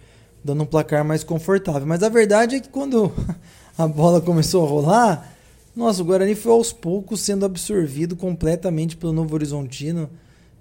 dando 0.45 0.63
um 0.63 0.67
placar 0.67 1.05
mais 1.05 1.25
confortável. 1.25 1.87
Mas 1.87 2.05
a 2.05 2.09
verdade 2.09 2.57
é 2.57 2.61
que 2.61 2.69
quando 2.69 3.13
a 3.77 3.89
bola 3.89 4.21
começou 4.21 4.65
a 4.65 4.69
rolar, 4.69 5.37
nossa, 5.75 6.03
o 6.03 6.05
Guarani 6.05 6.37
foi 6.37 6.53
aos 6.53 6.73
poucos 6.73 7.21
sendo 7.21 7.45
absorvido 7.47 8.15
completamente 8.15 8.97
pelo 8.97 9.13
Novo 9.13 9.35
Horizontino. 9.35 10.09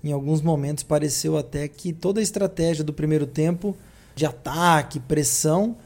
Em 0.03 0.11
alguns 0.11 0.41
momentos 0.41 0.83
pareceu 0.83 1.37
até 1.37 1.67
que 1.67 1.93
toda 1.93 2.19
a 2.19 2.23
estratégia 2.23 2.83
do 2.83 2.93
primeiro 2.93 3.27
tempo 3.27 3.77
de 4.17 4.25
ataque, 4.25 4.99
pressão, 4.99 5.77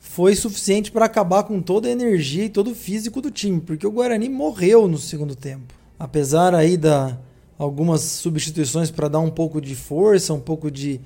foi 0.00 0.34
suficiente 0.34 0.90
para 0.90 1.06
acabar 1.06 1.44
com 1.44 1.62
toda 1.62 1.86
a 1.86 1.90
energia 1.90 2.44
e 2.44 2.48
todo 2.48 2.72
o 2.72 2.74
físico 2.74 3.22
do 3.22 3.30
time, 3.30 3.60
porque 3.60 3.86
o 3.86 3.92
Guarani 3.92 4.28
morreu 4.28 4.88
no 4.88 4.98
segundo 4.98 5.36
tempo. 5.36 5.72
Apesar 5.98 6.54
aí 6.54 6.76
da 6.76 7.16
algumas 7.58 8.02
substituições 8.02 8.90
para 8.90 9.08
dar 9.08 9.20
um 9.20 9.30
pouco 9.30 9.60
de 9.60 9.74
força, 9.74 10.34
um 10.34 10.40
pouco 10.40 10.70
de, 10.70 11.00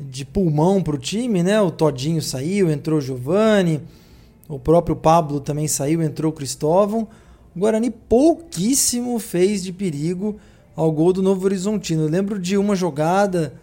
de 0.00 0.24
pulmão 0.24 0.82
para 0.82 0.96
o 0.96 0.98
time, 0.98 1.42
né? 1.42 1.60
O 1.60 1.70
Todinho 1.70 2.20
saiu, 2.20 2.70
entrou 2.70 2.98
o 2.98 3.02
Giovani, 3.02 3.80
o 4.48 4.58
próprio 4.58 4.96
Pablo 4.96 5.40
também 5.40 5.68
saiu, 5.68 6.02
entrou 6.02 6.32
o 6.32 6.34
Cristóvão. 6.34 7.06
O 7.54 7.60
Guarani 7.60 7.90
pouquíssimo 7.90 9.18
fez 9.18 9.62
de 9.62 9.72
perigo 9.72 10.36
ao 10.74 10.90
gol 10.90 11.12
do 11.12 11.22
Novo 11.22 11.44
Horizontino. 11.44 12.02
Eu 12.02 12.08
lembro 12.08 12.38
de 12.38 12.56
uma 12.56 12.74
jogada 12.74 13.54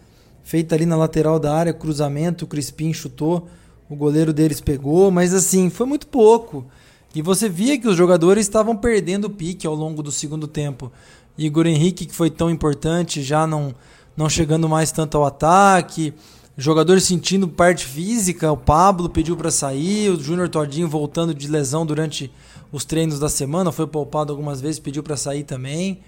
feita 0.44 0.74
ali 0.74 0.86
na 0.86 0.96
lateral 0.96 1.38
da 1.38 1.54
área, 1.54 1.72
cruzamento, 1.72 2.44
o 2.44 2.48
Crispim 2.48 2.92
chutou, 2.92 3.48
o 3.88 3.96
goleiro 3.96 4.32
deles 4.32 4.60
pegou, 4.60 5.10
mas 5.10 5.34
assim, 5.34 5.70
foi 5.70 5.86
muito 5.86 6.06
pouco. 6.06 6.66
E 7.14 7.20
você 7.20 7.48
via 7.48 7.78
que 7.78 7.88
os 7.88 7.96
jogadores 7.96 8.46
estavam 8.46 8.76
perdendo 8.76 9.26
o 9.26 9.30
pique 9.30 9.66
ao 9.66 9.74
longo 9.74 10.02
do 10.02 10.10
segundo 10.10 10.46
tempo. 10.48 10.90
Igor 11.36 11.66
Henrique, 11.66 12.06
que 12.06 12.14
foi 12.14 12.30
tão 12.30 12.50
importante, 12.50 13.22
já 13.22 13.46
não, 13.46 13.74
não 14.16 14.28
chegando 14.28 14.68
mais 14.68 14.90
tanto 14.90 15.18
ao 15.18 15.24
ataque. 15.24 16.14
Jogadores 16.56 17.04
sentindo 17.04 17.48
parte 17.48 17.86
física, 17.86 18.52
o 18.52 18.56
Pablo 18.56 19.08
pediu 19.08 19.36
para 19.36 19.50
sair, 19.50 20.10
o 20.10 20.20
Júnior 20.20 20.48
Todinho 20.48 20.88
voltando 20.88 21.34
de 21.34 21.48
lesão 21.48 21.84
durante 21.84 22.30
os 22.70 22.84
treinos 22.84 23.18
da 23.18 23.28
semana, 23.28 23.72
foi 23.72 23.86
poupado 23.86 24.32
algumas 24.32 24.60
vezes, 24.60 24.78
pediu 24.78 25.02
para 25.02 25.16
sair 25.16 25.44
também. 25.44 26.00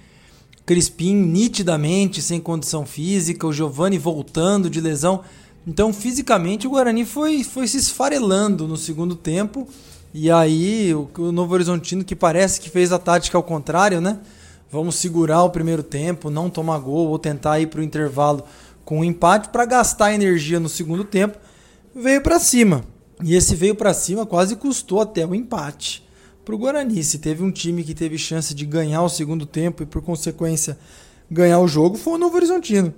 Crispim 0.66 1.14
nitidamente 1.14 2.22
sem 2.22 2.40
condição 2.40 2.86
física, 2.86 3.46
o 3.46 3.52
Giovani 3.52 3.98
voltando 3.98 4.70
de 4.70 4.80
lesão. 4.80 5.22
Então, 5.66 5.92
fisicamente, 5.92 6.66
o 6.66 6.70
Guarani 6.70 7.04
foi, 7.04 7.44
foi 7.44 7.68
se 7.68 7.76
esfarelando 7.76 8.66
no 8.66 8.76
segundo 8.76 9.14
tempo. 9.14 9.68
E 10.12 10.30
aí, 10.30 10.94
o, 10.94 11.08
o 11.18 11.32
Novo 11.32 11.52
Horizontino, 11.52 12.04
que 12.04 12.16
parece 12.16 12.60
que 12.60 12.70
fez 12.70 12.92
a 12.92 12.98
tática 12.98 13.36
ao 13.36 13.42
contrário, 13.42 14.00
né? 14.00 14.20
Vamos 14.70 14.96
segurar 14.96 15.42
o 15.42 15.50
primeiro 15.50 15.82
tempo, 15.82 16.30
não 16.30 16.48
tomar 16.48 16.78
gol 16.78 17.08
ou 17.08 17.18
tentar 17.18 17.60
ir 17.60 17.66
para 17.66 17.80
o 17.80 17.84
intervalo 17.84 18.42
com 18.84 19.00
um 19.00 19.04
empate 19.04 19.50
para 19.50 19.66
gastar 19.66 20.14
energia 20.14 20.58
no 20.58 20.68
segundo 20.68 21.04
tempo. 21.04 21.38
Veio 21.94 22.22
para 22.22 22.40
cima. 22.40 22.84
E 23.22 23.34
esse 23.34 23.54
veio 23.54 23.74
para 23.74 23.94
cima 23.94 24.26
quase 24.26 24.56
custou 24.56 25.00
até 25.00 25.26
o 25.26 25.34
empate 25.34 26.03
para 26.44 26.54
o 26.54 26.58
Guarani. 26.58 27.02
Se 27.02 27.18
teve 27.18 27.42
um 27.42 27.50
time 27.50 27.82
que 27.82 27.94
teve 27.94 28.18
chance 28.18 28.54
de 28.54 28.66
ganhar 28.66 29.02
o 29.02 29.08
segundo 29.08 29.46
tempo 29.46 29.82
e, 29.82 29.86
por 29.86 30.02
consequência, 30.02 30.78
ganhar 31.30 31.58
o 31.60 31.68
jogo, 31.68 31.96
foi 31.96 32.14
o 32.14 32.18
Novo 32.18 32.36
Horizontino. 32.36 32.92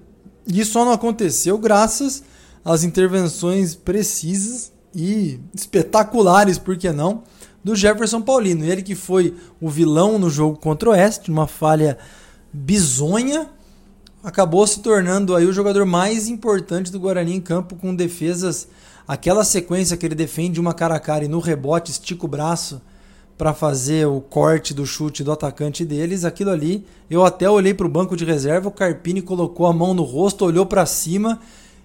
E 0.47 0.65
só 0.65 0.85
não 0.85 0.93
aconteceu 0.93 1.57
graças 1.59 2.23
às 2.65 2.83
intervenções 2.83 3.75
precisas 3.75 4.73
e 4.95 5.39
espetaculares, 5.55 6.59
por 6.59 6.77
que 6.77 6.91
não, 6.91 7.23
do 7.63 7.75
Jefferson 7.75 8.21
Paulino. 8.21 8.65
Ele 8.65 8.83
que 8.83 8.95
foi 8.95 9.37
o 9.61 9.69
vilão 9.69 10.19
no 10.19 10.31
jogo 10.31 10.59
contra 10.59 10.89
o 10.89 10.93
Oeste, 10.93 11.31
uma 11.31 11.47
falha 11.47 11.99
bizonha, 12.53 13.49
acabou 14.23 14.67
se 14.67 14.81
tornando 14.81 15.37
aí 15.37 15.47
o 15.47 15.53
jogador 15.53 15.85
mais 15.85 16.29
importante 16.29 16.91
do 16.91 16.99
Guarani 16.99 17.35
em 17.35 17.41
campo 17.41 17.77
com 17.77 17.95
defesas, 17.95 18.67
aquela 19.07 19.45
sequência 19.45 19.97
que 19.97 20.05
ele 20.07 20.15
defende 20.15 20.59
uma 20.59 20.75
cara 20.75 20.97
a 20.97 21.01
cara 21.01 21.25
e 21.25 21.29
no 21.29 21.39
rebote 21.39 21.93
estica 21.93 22.25
o 22.25 22.29
braço 22.29 22.81
para 23.37 23.53
fazer 23.53 24.07
o 24.07 24.21
corte 24.21 24.73
do 24.73 24.87
chute 24.87 25.23
do 25.23 25.31
atacante 25.31 25.85
deles, 25.85 26.25
aquilo 26.25 26.51
ali, 26.51 26.85
eu 27.11 27.25
até 27.25 27.49
olhei 27.49 27.75
para 27.75 27.87
o 27.87 27.91
banco 27.91 28.17
de 28.17 28.25
reserva, 28.25 28.69
o 28.69 28.73
Carpini 28.73 29.21
colocou 29.21 29.67
a 29.67 29.73
mão 29.73 29.93
no 29.93 30.03
rosto, 30.03 30.45
olhou 30.45 30.65
para 30.65 30.87
cima 30.87 31.39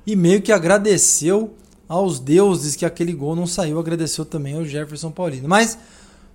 e 0.07 0.15
meio 0.15 0.41
que 0.41 0.51
agradeceu 0.51 1.53
aos 1.89 2.19
deuses 2.19 2.75
que 2.75 2.85
aquele 2.85 3.11
gol 3.11 3.35
não 3.35 3.45
saiu, 3.45 3.77
agradeceu 3.77 4.23
também 4.23 4.55
ao 4.55 4.63
Jefferson 4.63 5.11
Paulino. 5.11 5.47
Mas 5.47 5.77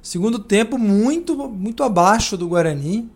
segundo 0.02 0.38
tempo 0.38 0.76
muito 0.76 1.34
muito 1.48 1.82
abaixo 1.82 2.36
do 2.36 2.46
Guarani. 2.46 3.10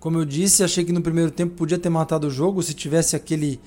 Como 0.00 0.18
eu 0.18 0.24
disse, 0.24 0.64
achei 0.64 0.84
que 0.84 0.92
no 0.92 1.00
primeiro 1.00 1.30
tempo 1.30 1.54
podia 1.54 1.78
ter 1.78 1.88
matado 1.88 2.26
o 2.26 2.30
jogo 2.30 2.62
se 2.62 2.74
tivesse 2.74 3.14
aquele 3.14 3.60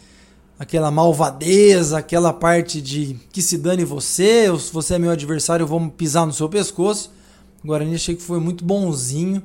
aquela 0.60 0.91
malvadeza, 0.91 2.00
aquela 2.00 2.34
parte 2.34 2.82
de 2.82 3.15
que 3.32 3.41
se 3.41 3.58
dane 3.58 3.86
você, 3.86 4.46
se 4.60 4.74
você 4.74 4.96
é 4.96 5.00
meu 5.00 5.12
adversário, 5.12 5.63
eu 5.63 5.67
vou 5.67 5.89
pisar 5.89 6.25
no 6.25 6.34
seu 6.34 6.50
pescoço. 6.50 7.12
O 7.64 7.68
Guarani 7.68 7.96
achei 7.96 8.16
que 8.16 8.22
foi 8.22 8.40
muito 8.40 8.64
bonzinho 8.64 9.42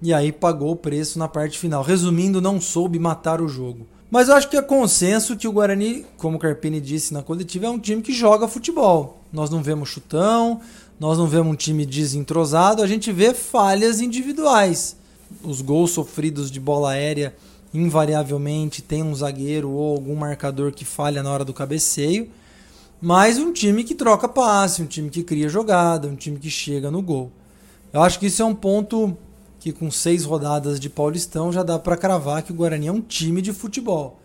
e 0.00 0.12
aí 0.12 0.32
pagou 0.32 0.72
o 0.72 0.76
preço 0.76 1.18
na 1.18 1.28
parte 1.28 1.58
final. 1.58 1.82
Resumindo, 1.82 2.40
não 2.40 2.60
soube 2.60 2.98
matar 2.98 3.40
o 3.40 3.48
jogo. 3.48 3.86
Mas 4.10 4.28
eu 4.28 4.34
acho 4.34 4.50
que 4.50 4.56
é 4.56 4.62
consenso 4.62 5.36
que 5.36 5.48
o 5.48 5.52
Guarani, 5.52 6.04
como 6.18 6.36
o 6.36 6.40
Carpini 6.40 6.80
disse 6.80 7.14
na 7.14 7.22
coletiva, 7.22 7.66
é 7.66 7.70
um 7.70 7.78
time 7.78 8.02
que 8.02 8.12
joga 8.12 8.46
futebol. 8.46 9.22
Nós 9.32 9.48
não 9.48 9.62
vemos 9.62 9.88
chutão, 9.88 10.60
nós 11.00 11.16
não 11.16 11.26
vemos 11.26 11.52
um 11.52 11.56
time 11.56 11.86
desentrosado, 11.86 12.82
a 12.82 12.86
gente 12.86 13.10
vê 13.10 13.32
falhas 13.32 14.00
individuais. 14.00 14.96
Os 15.42 15.62
gols 15.62 15.92
sofridos 15.92 16.50
de 16.50 16.60
bola 16.60 16.90
aérea, 16.90 17.34
invariavelmente, 17.72 18.82
tem 18.82 19.02
um 19.02 19.14
zagueiro 19.14 19.70
ou 19.70 19.92
algum 19.92 20.14
marcador 20.14 20.72
que 20.72 20.84
falha 20.84 21.22
na 21.22 21.32
hora 21.32 21.44
do 21.44 21.54
cabeceio. 21.54 22.28
Mas 23.00 23.38
um 23.38 23.50
time 23.50 23.82
que 23.82 23.94
troca 23.94 24.28
passe, 24.28 24.82
um 24.82 24.86
time 24.86 25.08
que 25.08 25.22
cria 25.22 25.48
jogada, 25.48 26.06
um 26.06 26.14
time 26.14 26.38
que 26.38 26.50
chega 26.50 26.90
no 26.90 27.00
gol. 27.00 27.32
Eu 27.92 28.02
acho 28.02 28.18
que 28.18 28.26
isso 28.26 28.40
é 28.40 28.44
um 28.44 28.54
ponto 28.54 29.16
que 29.60 29.70
com 29.70 29.90
seis 29.90 30.24
rodadas 30.24 30.80
de 30.80 30.88
Paulistão 30.88 31.52
já 31.52 31.62
dá 31.62 31.78
para 31.78 31.96
cravar 31.96 32.42
que 32.42 32.50
o 32.50 32.54
Guarani 32.54 32.86
é 32.86 32.92
um 32.92 33.00
time 33.00 33.42
de 33.42 33.52
futebol. 33.52 34.18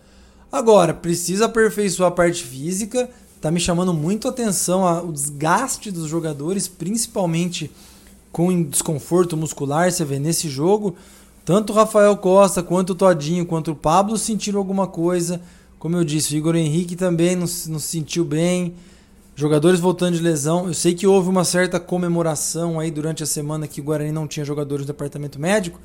Agora, 0.51 0.93
precisa 0.93 1.45
aperfeiçoar 1.45 2.09
a 2.09 2.15
parte 2.15 2.43
física. 2.43 3.09
Tá 3.41 3.51
me 3.51 3.59
chamando 3.59 3.93
muito 3.93 4.27
a 4.27 4.31
atenção 4.31 5.07
o 5.07 5.11
desgaste 5.11 5.91
dos 5.91 6.09
jogadores, 6.09 6.67
principalmente 6.67 7.69
com 8.31 8.63
desconforto 8.63 9.35
muscular. 9.35 9.91
Você 9.91 10.05
vê 10.05 10.17
nesse 10.17 10.49
jogo, 10.49 10.95
tanto 11.43 11.73
o 11.73 11.75
Rafael 11.75 12.15
Costa, 12.17 12.63
quanto 12.63 12.91
o 12.91 12.95
Todinho, 12.95 13.45
quanto 13.45 13.71
o 13.71 13.75
Pablo 13.75 14.17
sentiram 14.17 14.59
alguma 14.59 14.87
coisa. 14.87 15.41
Como 15.77 15.95
eu 15.95 16.03
disse, 16.03 16.33
o 16.33 16.37
Igor 16.37 16.55
Henrique 16.55 16.95
também 16.95 17.35
não, 17.35 17.41
não 17.41 17.79
se 17.79 17.87
sentiu 17.87 18.23
bem. 18.23 18.73
Jogadores 19.39 19.79
voltando 19.79 20.15
de 20.15 20.23
lesão. 20.23 20.65
Eu 20.65 20.73
sei 20.73 20.95
que 20.95 21.05
houve 21.05 21.29
uma 21.29 21.43
certa 21.43 21.79
comemoração 21.79 22.79
aí 22.79 22.89
durante 22.89 23.21
a 23.21 23.25
semana 23.27 23.67
que 23.67 23.79
o 23.79 23.83
Guarani 23.83 24.11
não 24.11 24.27
tinha 24.27 24.43
jogadores 24.43 24.83
do 24.83 24.87
departamento 24.87 25.39
médico, 25.39 25.79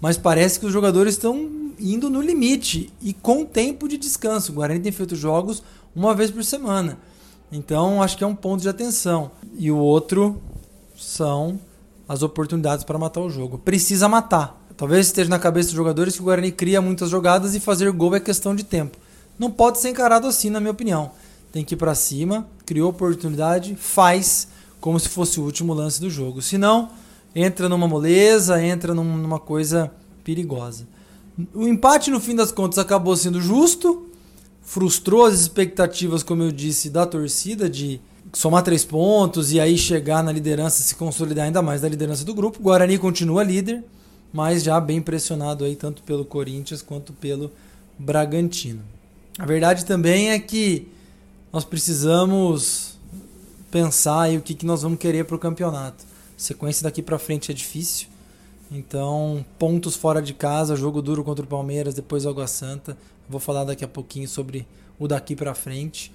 mas 0.00 0.16
parece 0.16 0.58
que 0.58 0.64
os 0.64 0.72
jogadores 0.72 1.12
estão 1.12 1.74
indo 1.78 2.08
no 2.08 2.22
limite 2.22 2.90
e 3.02 3.12
com 3.12 3.44
tempo 3.44 3.86
de 3.86 3.98
descanso. 3.98 4.50
O 4.50 4.54
Guarani 4.54 4.80
tem 4.80 4.90
feito 4.90 5.14
jogos 5.14 5.62
uma 5.94 6.14
vez 6.14 6.30
por 6.30 6.42
semana. 6.42 6.96
Então 7.52 8.02
acho 8.02 8.16
que 8.16 8.24
é 8.24 8.26
um 8.26 8.34
ponto 8.34 8.62
de 8.62 8.68
atenção. 8.70 9.30
E 9.58 9.70
o 9.70 9.76
outro 9.76 10.40
são 10.96 11.60
as 12.08 12.22
oportunidades 12.22 12.82
para 12.82 12.96
matar 12.96 13.20
o 13.20 13.28
jogo. 13.28 13.58
Precisa 13.58 14.08
matar. 14.08 14.58
Talvez 14.74 15.04
esteja 15.04 15.28
na 15.28 15.38
cabeça 15.38 15.68
dos 15.68 15.76
jogadores 15.76 16.14
que 16.14 16.22
o 16.22 16.24
Guarani 16.24 16.50
cria 16.50 16.80
muitas 16.80 17.10
jogadas 17.10 17.54
e 17.54 17.60
fazer 17.60 17.92
gol 17.92 18.16
é 18.16 18.20
questão 18.20 18.56
de 18.56 18.64
tempo. 18.64 18.96
Não 19.38 19.50
pode 19.50 19.80
ser 19.80 19.90
encarado 19.90 20.26
assim, 20.26 20.48
na 20.48 20.60
minha 20.60 20.72
opinião 20.72 21.10
tem 21.52 21.64
que 21.64 21.74
ir 21.74 21.76
para 21.76 21.94
cima, 21.94 22.46
criou 22.64 22.90
oportunidade, 22.90 23.74
faz 23.76 24.48
como 24.80 25.00
se 25.00 25.08
fosse 25.08 25.40
o 25.40 25.44
último 25.44 25.72
lance 25.72 26.00
do 26.00 26.10
jogo. 26.10 26.42
Senão, 26.42 26.90
entra 27.34 27.68
numa 27.68 27.88
moleza, 27.88 28.62
entra 28.62 28.94
numa 28.94 29.38
coisa 29.38 29.90
perigosa. 30.22 30.86
O 31.54 31.66
empate, 31.66 32.10
no 32.10 32.20
fim 32.20 32.34
das 32.34 32.50
contas, 32.50 32.78
acabou 32.78 33.16
sendo 33.16 33.40
justo, 33.40 34.06
frustrou 34.62 35.24
as 35.26 35.40
expectativas, 35.40 36.22
como 36.22 36.42
eu 36.42 36.50
disse, 36.50 36.88
da 36.88 37.04
torcida 37.04 37.68
de 37.68 38.00
somar 38.32 38.62
três 38.62 38.84
pontos 38.84 39.52
e 39.52 39.60
aí 39.60 39.76
chegar 39.78 40.22
na 40.22 40.32
liderança, 40.32 40.82
se 40.82 40.94
consolidar 40.94 41.46
ainda 41.46 41.62
mais 41.62 41.82
na 41.82 41.88
liderança 41.88 42.24
do 42.24 42.34
grupo. 42.34 42.58
O 42.58 42.62
Guarani 42.62 42.98
continua 42.98 43.42
líder, 43.42 43.84
mas 44.32 44.62
já 44.62 44.80
bem 44.80 45.00
pressionado 45.00 45.64
aí 45.64 45.76
tanto 45.76 46.02
pelo 46.02 46.24
Corinthians 46.24 46.82
quanto 46.82 47.12
pelo 47.12 47.50
Bragantino. 47.98 48.82
A 49.38 49.44
verdade 49.44 49.84
também 49.84 50.30
é 50.30 50.38
que 50.38 50.88
nós 51.56 51.64
precisamos 51.64 52.98
pensar 53.70 54.20
aí 54.20 54.36
o 54.36 54.42
que, 54.42 54.54
que 54.54 54.66
nós 54.66 54.82
vamos 54.82 54.98
querer 54.98 55.24
para 55.24 55.36
o 55.36 55.38
campeonato. 55.38 56.04
A 56.04 56.38
sequência 56.38 56.82
daqui 56.82 57.00
para 57.00 57.18
frente 57.18 57.50
é 57.50 57.54
difícil. 57.54 58.08
Então, 58.70 59.42
pontos 59.58 59.96
fora 59.96 60.20
de 60.20 60.34
casa, 60.34 60.76
jogo 60.76 61.00
duro 61.00 61.24
contra 61.24 61.46
o 61.46 61.48
Palmeiras, 61.48 61.94
depois 61.94 62.26
Água 62.26 62.46
Santa. 62.46 62.94
Vou 63.26 63.40
falar 63.40 63.64
daqui 63.64 63.82
a 63.82 63.88
pouquinho 63.88 64.28
sobre 64.28 64.66
o 64.98 65.08
daqui 65.08 65.34
para 65.34 65.54
frente. 65.54 66.12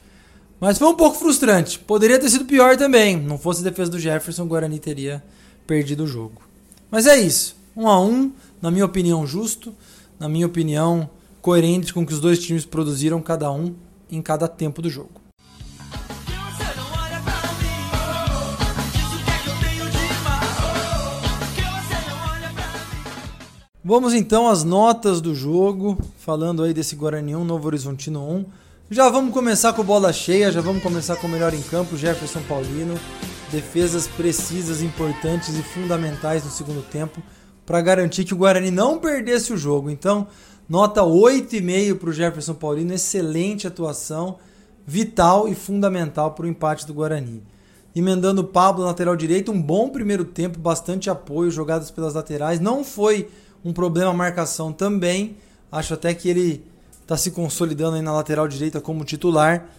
Mas 0.60 0.77
foi 0.77 0.88
um 0.88 0.95
pouco 0.95 1.17
frustrante. 1.17 1.79
Poderia 1.79 2.19
ter 2.19 2.29
sido 2.29 2.45
pior 2.45 2.77
também. 2.77 3.17
Não 3.17 3.39
fosse 3.39 3.62
a 3.62 3.63
defesa 3.63 3.89
do 3.89 4.00
Jefferson, 4.00 4.43
o 4.43 4.48
Guarani 4.48 4.77
teria 4.77 5.24
perdido 5.65 6.03
o 6.03 6.07
jogo. 6.07 6.43
Mas 6.91 7.07
é 7.07 7.17
isso. 7.17 7.55
Um 7.75 7.88
a 7.88 8.00
um, 8.00 8.31
na 8.62 8.69
minha 8.69 8.86
opinião, 8.86 9.25
justo. 9.25 9.74
Na 10.19 10.29
minha 10.29 10.45
opinião, 10.45 11.10
coerente 11.41 11.95
com 11.95 12.03
o 12.03 12.05
que 12.05 12.13
os 12.13 12.19
dois 12.19 12.38
times 12.38 12.63
produziram, 12.63 13.19
cada 13.24 13.51
um 13.51 13.74
em 14.12 14.21
cada 14.21 14.48
tempo 14.48 14.83
do 14.83 14.89
jogo. 14.89 15.20
Vamos 23.83 24.13
então 24.13 24.47
às 24.47 24.63
notas 24.63 25.19
do 25.19 25.33
jogo, 25.33 25.97
falando 26.19 26.61
aí 26.61 26.71
desse 26.71 26.95
Guarani 26.95 27.35
1, 27.35 27.43
Novo 27.43 27.65
Horizontino 27.65 28.21
1. 28.21 28.45
Já 28.91 29.09
vamos 29.09 29.33
começar 29.33 29.73
com 29.73 29.83
bola 29.83 30.13
cheia, 30.13 30.51
já 30.51 30.61
vamos 30.61 30.83
começar 30.83 31.15
com 31.15 31.25
o 31.25 31.29
melhor 31.29 31.51
em 31.51 31.63
campo, 31.63 31.97
Jefferson 31.97 32.43
Paulino. 32.47 32.93
Defesas 33.51 34.05
precisas, 34.05 34.83
importantes 34.83 35.57
e 35.57 35.63
fundamentais 35.63 36.43
no 36.45 36.51
segundo 36.51 36.83
tempo 36.83 37.23
para 37.65 37.81
garantir 37.81 38.23
que 38.23 38.35
o 38.35 38.38
Guarani 38.38 38.69
não 38.69 39.00
perdesse 39.00 39.51
o 39.51 39.57
jogo. 39.57 39.89
Então, 39.89 40.27
nota 40.69 41.01
8,5 41.01 41.97
para 41.97 42.09
o 42.09 42.13
Jefferson 42.13 42.53
Paulino, 42.53 42.93
excelente 42.93 43.65
atuação, 43.65 44.38
vital 44.85 45.47
e 45.47 45.55
fundamental 45.55 46.33
para 46.33 46.45
o 46.45 46.47
empate 46.47 46.85
do 46.85 46.93
Guarani. 46.93 47.41
Emendando 47.95 48.41
o 48.41 48.47
Pablo, 48.47 48.85
lateral 48.85 49.15
direito, 49.15 49.51
um 49.51 49.59
bom 49.59 49.89
primeiro 49.89 50.23
tempo, 50.23 50.59
bastante 50.59 51.09
apoio, 51.09 51.50
jogadas 51.50 51.89
pelas 51.89 52.13
laterais. 52.13 52.59
Não 52.59 52.83
foi 52.83 53.27
um 53.63 53.73
problema 53.73 54.11
a 54.11 54.13
marcação 54.13 54.71
também. 54.71 55.37
Acho 55.71 55.93
até 55.93 56.13
que 56.13 56.27
ele 56.29 56.63
está 57.01 57.15
se 57.15 57.31
consolidando 57.31 57.95
aí 57.95 58.01
na 58.01 58.11
lateral 58.11 58.47
direita 58.47 58.81
como 58.81 59.05
titular. 59.05 59.69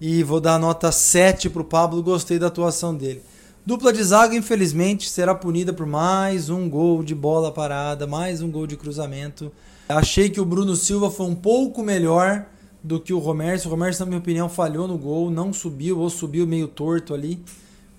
E 0.00 0.22
vou 0.22 0.40
dar 0.40 0.58
nota 0.58 0.92
7 0.92 1.48
para 1.48 1.62
o 1.62 1.64
Pablo, 1.64 2.02
gostei 2.02 2.38
da 2.38 2.48
atuação 2.48 2.94
dele. 2.94 3.22
Dupla 3.64 3.92
de 3.92 4.02
zaga, 4.02 4.36
infelizmente, 4.36 5.08
será 5.08 5.34
punida 5.34 5.72
por 5.72 5.86
mais 5.86 6.50
um 6.50 6.68
gol 6.68 7.02
de 7.02 7.14
bola 7.14 7.50
parada, 7.50 8.06
mais 8.06 8.42
um 8.42 8.50
gol 8.50 8.66
de 8.66 8.76
cruzamento. 8.76 9.50
Achei 9.88 10.28
que 10.28 10.40
o 10.40 10.44
Bruno 10.44 10.76
Silva 10.76 11.10
foi 11.10 11.26
um 11.26 11.34
pouco 11.34 11.82
melhor 11.82 12.46
do 12.82 13.00
que 13.00 13.12
o 13.12 13.18
Romércio. 13.18 13.68
O 13.68 13.70
Romércio, 13.70 14.04
na 14.04 14.06
minha 14.06 14.18
opinião, 14.18 14.48
falhou 14.48 14.86
no 14.86 14.96
gol, 14.96 15.30
não 15.30 15.52
subiu 15.52 15.98
ou 15.98 16.08
subiu 16.08 16.46
meio 16.46 16.68
torto 16.68 17.14
ali 17.14 17.42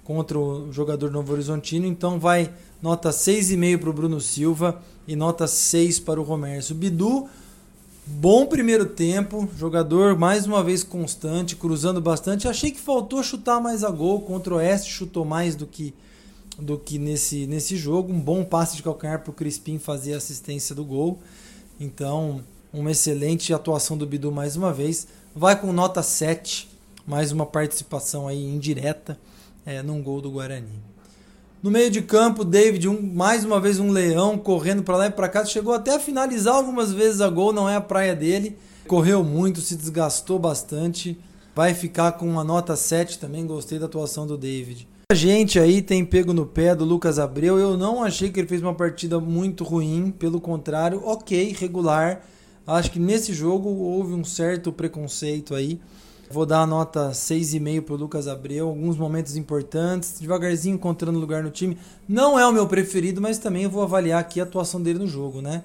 contra 0.08 0.40
o 0.40 0.72
jogador 0.72 1.12
Novo 1.12 1.34
Horizontino. 1.34 1.86
Então 1.86 2.18
vai 2.18 2.50
nota 2.82 3.10
6,5 3.10 3.78
para 3.78 3.90
o 3.90 3.94
Bruno 3.94 4.22
Silva 4.22 4.82
e 5.06 5.18
nota 5.18 5.46
6 5.46 6.00
para 6.00 6.18
o 6.18 6.24
Romércio. 6.24 6.74
Bidu, 6.74 7.28
bom 8.06 8.46
primeiro 8.46 8.86
tempo, 8.86 9.50
jogador 9.58 10.18
mais 10.18 10.46
uma 10.46 10.64
vez 10.64 10.82
constante, 10.82 11.58
cruzando 11.58 12.00
bastante. 12.00 12.48
Achei 12.48 12.72
que 12.72 12.80
faltou 12.80 13.22
chutar 13.22 13.60
mais 13.60 13.84
a 13.84 13.90
gol, 13.92 14.22
contra 14.22 14.54
o 14.54 14.58
Oeste 14.58 14.90
chutou 14.90 15.26
mais 15.26 15.58
do 15.58 15.68
que 15.68 15.94
do 16.58 16.78
que 16.78 16.98
nesse, 16.98 17.46
nesse 17.46 17.76
jogo. 17.76 18.14
Um 18.14 18.20
bom 18.20 18.46
passe 18.46 18.78
de 18.78 18.84
calcanhar 18.84 19.22
para 19.22 19.32
o 19.32 19.34
Crispim 19.34 19.78
fazer 19.78 20.14
a 20.14 20.18
assistência 20.18 20.74
do 20.74 20.86
gol. 20.86 21.20
Então, 21.78 22.42
uma 22.72 22.92
excelente 22.92 23.54
atuação 23.54 23.98
do 23.98 24.08
Bidu 24.08 24.32
mais 24.32 24.56
uma 24.56 24.72
vez. 24.72 25.06
Vai 25.36 25.60
com 25.60 25.74
nota 25.74 26.02
7, 26.02 26.68
mais 27.06 27.34
uma 27.34 27.46
participação 27.46 28.26
aí 28.26 28.42
indireta 28.42 29.20
é, 29.68 29.84
num 29.84 30.02
gol 30.02 30.22
do 30.22 30.32
Guarani. 30.32 30.82
No 31.62 31.70
meio 31.70 31.92
de 31.92 32.02
campo, 32.02 32.46
David, 32.46 32.88
um, 32.88 33.02
mais 33.02 33.44
uma 33.44 33.60
vez 33.60 33.80
um 33.80 33.92
leão 33.92 34.38
correndo 34.38 34.82
para 34.82 34.96
lá 34.96 35.08
e 35.08 35.12
para 35.12 35.28
cá. 35.28 35.44
Chegou 35.44 35.74
até 35.74 35.96
a 35.96 36.00
finalizar 36.00 36.56
algumas 36.56 36.94
vezes 36.94 37.20
a 37.20 37.28
gol, 37.28 37.52
não 37.52 37.68
é 37.68 37.76
a 37.76 37.82
praia 37.82 38.16
dele. 38.16 38.58
Correu 38.88 39.26
muito, 39.26 39.60
se 39.60 39.76
desgastou 39.76 40.40
bastante. 40.40 41.20
Vai 41.54 41.74
ficar 41.74 42.14
com 42.14 42.26
uma 42.26 42.46
nota 42.46 42.78
7 42.78 43.20
também. 43.20 43.46
Gostei 43.46 43.78
da 43.78 43.88
atuação 43.88 44.26
do 44.26 44.38
David. 44.38 44.88
A 45.12 45.16
gente 45.16 45.60
aí 45.60 45.82
tem 45.82 46.06
pego 46.06 46.32
no 46.32 46.46
pé 46.46 46.74
do 46.74 46.86
Lucas 46.86 47.20
Abreu. 47.20 47.58
Eu 47.58 47.76
não 47.76 48.02
achei 48.02 48.30
que 48.30 48.40
ele 48.40 48.48
fez 48.48 48.62
uma 48.62 48.74
partida 48.74 49.20
muito 49.20 49.66
ruim, 49.66 50.12
pelo 50.18 50.40
contrário, 50.40 51.02
ok, 51.04 51.54
regular. 51.60 52.22
Acho 52.66 52.92
que 52.92 53.00
nesse 53.00 53.34
jogo 53.34 53.68
houve 53.70 54.14
um 54.14 54.24
certo 54.24 54.72
preconceito 54.72 55.54
aí. 55.54 55.80
Vou 56.30 56.46
dar 56.46 56.64
a 56.64 56.68
nota 56.68 57.12
6,5 57.12 57.82
para 57.84 57.96
o 57.96 57.98
Lucas 57.98 58.28
Abreu. 58.28 58.68
Alguns 58.68 58.98
momentos 58.98 59.38
importantes, 59.38 60.20
devagarzinho 60.20 60.76
encontrando 60.76 61.18
lugar 61.18 61.42
no 61.42 61.50
time. 61.50 61.78
Não 62.08 62.38
é 62.38 62.46
o 62.46 62.52
meu 62.52 62.68
preferido, 62.68 63.22
mas 63.22 63.38
também 63.38 63.66
vou 63.66 63.82
avaliar 63.82 64.20
aqui 64.20 64.42
a 64.42 64.44
atuação 64.44 64.82
dele 64.82 65.00
no 65.00 65.08
jogo, 65.08 65.42
né? 65.42 65.64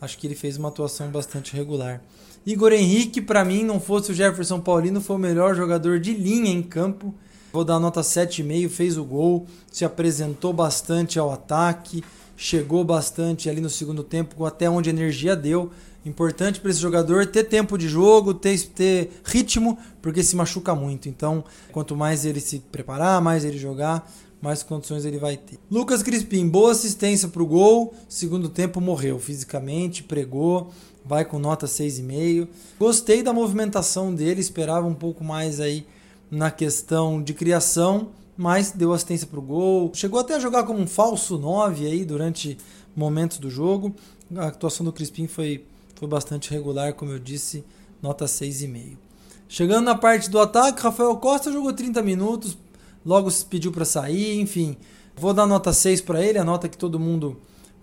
Acho 0.00 0.16
que 0.16 0.26
ele 0.26 0.36
fez 0.36 0.56
uma 0.56 0.68
atuação 0.68 1.08
bastante 1.08 1.56
regular. 1.56 2.00
Igor 2.46 2.72
Henrique, 2.72 3.20
para 3.20 3.44
mim, 3.44 3.64
não 3.64 3.80
fosse 3.80 4.12
o 4.12 4.14
Jefferson 4.14 4.60
Paulino, 4.60 5.00
foi 5.00 5.16
o 5.16 5.18
melhor 5.18 5.56
jogador 5.56 5.98
de 5.98 6.14
linha 6.14 6.52
em 6.52 6.62
campo. 6.62 7.12
Vou 7.52 7.64
dar 7.64 7.80
nota 7.80 8.00
7,5, 8.02 8.68
fez 8.68 8.96
o 8.96 9.04
gol, 9.04 9.46
se 9.72 9.84
apresentou 9.84 10.52
bastante 10.52 11.18
ao 11.18 11.32
ataque, 11.32 12.04
chegou 12.36 12.84
bastante 12.84 13.50
ali 13.50 13.60
no 13.60 13.70
segundo 13.70 14.04
tempo, 14.04 14.44
até 14.44 14.70
onde 14.70 14.88
a 14.88 14.92
energia 14.92 15.34
deu. 15.34 15.72
Importante 16.06 16.60
para 16.60 16.70
esse 16.70 16.78
jogador 16.78 17.26
ter 17.26 17.42
tempo 17.42 17.76
de 17.76 17.88
jogo, 17.88 18.32
ter, 18.32 18.56
ter 18.68 19.10
ritmo, 19.24 19.76
porque 20.00 20.22
se 20.22 20.36
machuca 20.36 20.72
muito. 20.72 21.08
Então, 21.08 21.42
quanto 21.72 21.96
mais 21.96 22.24
ele 22.24 22.40
se 22.40 22.60
preparar, 22.60 23.20
mais 23.20 23.44
ele 23.44 23.58
jogar, 23.58 24.08
mais 24.40 24.62
condições 24.62 25.04
ele 25.04 25.18
vai 25.18 25.36
ter. 25.36 25.58
Lucas 25.68 26.04
Crispim, 26.04 26.46
boa 26.48 26.70
assistência 26.70 27.26
para 27.26 27.42
o 27.42 27.46
gol. 27.46 27.92
Segundo 28.08 28.48
tempo 28.48 28.80
morreu 28.80 29.18
fisicamente, 29.18 30.04
pregou, 30.04 30.70
vai 31.04 31.24
com 31.24 31.40
nota 31.40 31.66
6,5. 31.66 32.46
Gostei 32.78 33.20
da 33.20 33.32
movimentação 33.32 34.14
dele, 34.14 34.40
esperava 34.40 34.86
um 34.86 34.94
pouco 34.94 35.24
mais 35.24 35.58
aí 35.58 35.84
na 36.30 36.52
questão 36.52 37.20
de 37.20 37.34
criação, 37.34 38.10
mas 38.36 38.70
deu 38.70 38.92
assistência 38.92 39.26
para 39.26 39.40
o 39.40 39.42
gol. 39.42 39.90
Chegou 39.92 40.20
até 40.20 40.36
a 40.36 40.38
jogar 40.38 40.62
como 40.62 40.78
um 40.78 40.86
falso 40.86 41.36
9 41.36 41.84
aí 41.84 42.04
durante 42.04 42.56
momentos 42.94 43.38
do 43.38 43.50
jogo. 43.50 43.92
A 44.36 44.46
atuação 44.46 44.86
do 44.86 44.92
Crispim 44.92 45.26
foi 45.26 45.64
foi 45.96 46.06
bastante 46.06 46.50
regular, 46.50 46.94
como 46.94 47.12
eu 47.12 47.18
disse, 47.18 47.64
nota 48.02 48.26
6,5. 48.26 48.96
Chegando 49.48 49.84
na 49.84 49.94
parte 49.94 50.28
do 50.28 50.38
ataque, 50.38 50.82
Rafael 50.82 51.16
Costa 51.16 51.52
jogou 51.52 51.72
30 51.72 52.02
minutos, 52.02 52.56
logo 53.04 53.30
se 53.30 53.44
pediu 53.44 53.72
para 53.72 53.84
sair, 53.84 54.40
enfim. 54.40 54.76
Vou 55.16 55.32
dar 55.32 55.46
nota 55.46 55.72
6 55.72 56.00
para 56.02 56.22
ele, 56.22 56.38
a 56.38 56.44
nota 56.44 56.68
que 56.68 56.76
todo 56.76 56.98
mundo 56.98 57.36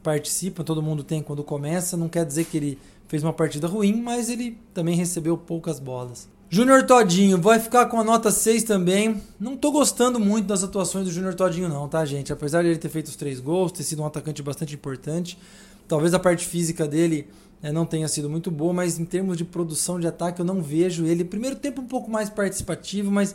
participa, 0.04 0.63
todo 0.63 0.84
mundo 0.84 1.04
tem 1.04 1.23
quando 1.23 1.43
começa. 1.43 1.97
Não 1.97 2.10
quer 2.10 2.26
dizer 2.26 2.45
que 2.45 2.58
ele 2.58 2.80
fez 3.08 3.23
uma 3.23 3.34
partida 3.34 3.67
ruim, 3.67 4.02
mas 4.02 4.30
ele 4.30 4.58
também 4.73 4.95
recebeu 4.95 5.38
poucas 5.38 5.80
bolas. 5.80 6.28
Júnior 6.49 6.84
Todinho 6.86 7.41
vai 7.41 7.60
ficar 7.60 7.88
com 7.88 7.99
a 7.99 8.04
nota 8.04 8.30
6 8.30 8.63
também. 8.63 9.19
Não 9.39 9.58
tô 9.58 9.71
gostando 9.71 10.19
muito 10.19 10.45
das 10.45 10.63
atuações 10.63 11.06
do 11.06 11.12
Júnior 11.12 11.34
Todinho 11.34 11.67
não, 11.67 11.88
tá, 11.88 12.06
gente? 12.06 12.32
Apesar 12.32 12.62
de 12.62 12.67
ele 12.67 12.78
ter 12.78 12.89
feito 12.89 13.08
os 13.08 13.15
três 13.15 13.39
gols, 13.39 13.71
ter 13.71 13.82
sido 13.82 14.04
um 14.04 14.06
atacante 14.06 14.43
bastante 14.43 14.76
importante, 14.76 15.36
talvez 15.88 16.13
a 16.13 16.19
parte 16.19 16.45
física 16.45 16.88
dele 16.88 17.28
né, 17.63 17.71
não 17.71 17.86
tenha 17.86 18.08
sido 18.10 18.30
muito 18.30 18.52
boa, 18.52 18.73
mas 18.73 18.99
em 18.99 19.06
termos 19.06 19.38
de 19.38 19.45
produção 19.45 19.97
de 19.99 20.06
ataque 20.06 20.41
eu 20.41 20.45
não 20.45 20.62
vejo 20.62 21.06
ele. 21.06 21.23
Primeiro 21.23 21.56
tempo 21.56 21.82
um 21.82 21.88
pouco 21.88 22.12
mais 22.12 22.30
participativo, 22.30 23.10
mas 23.10 23.34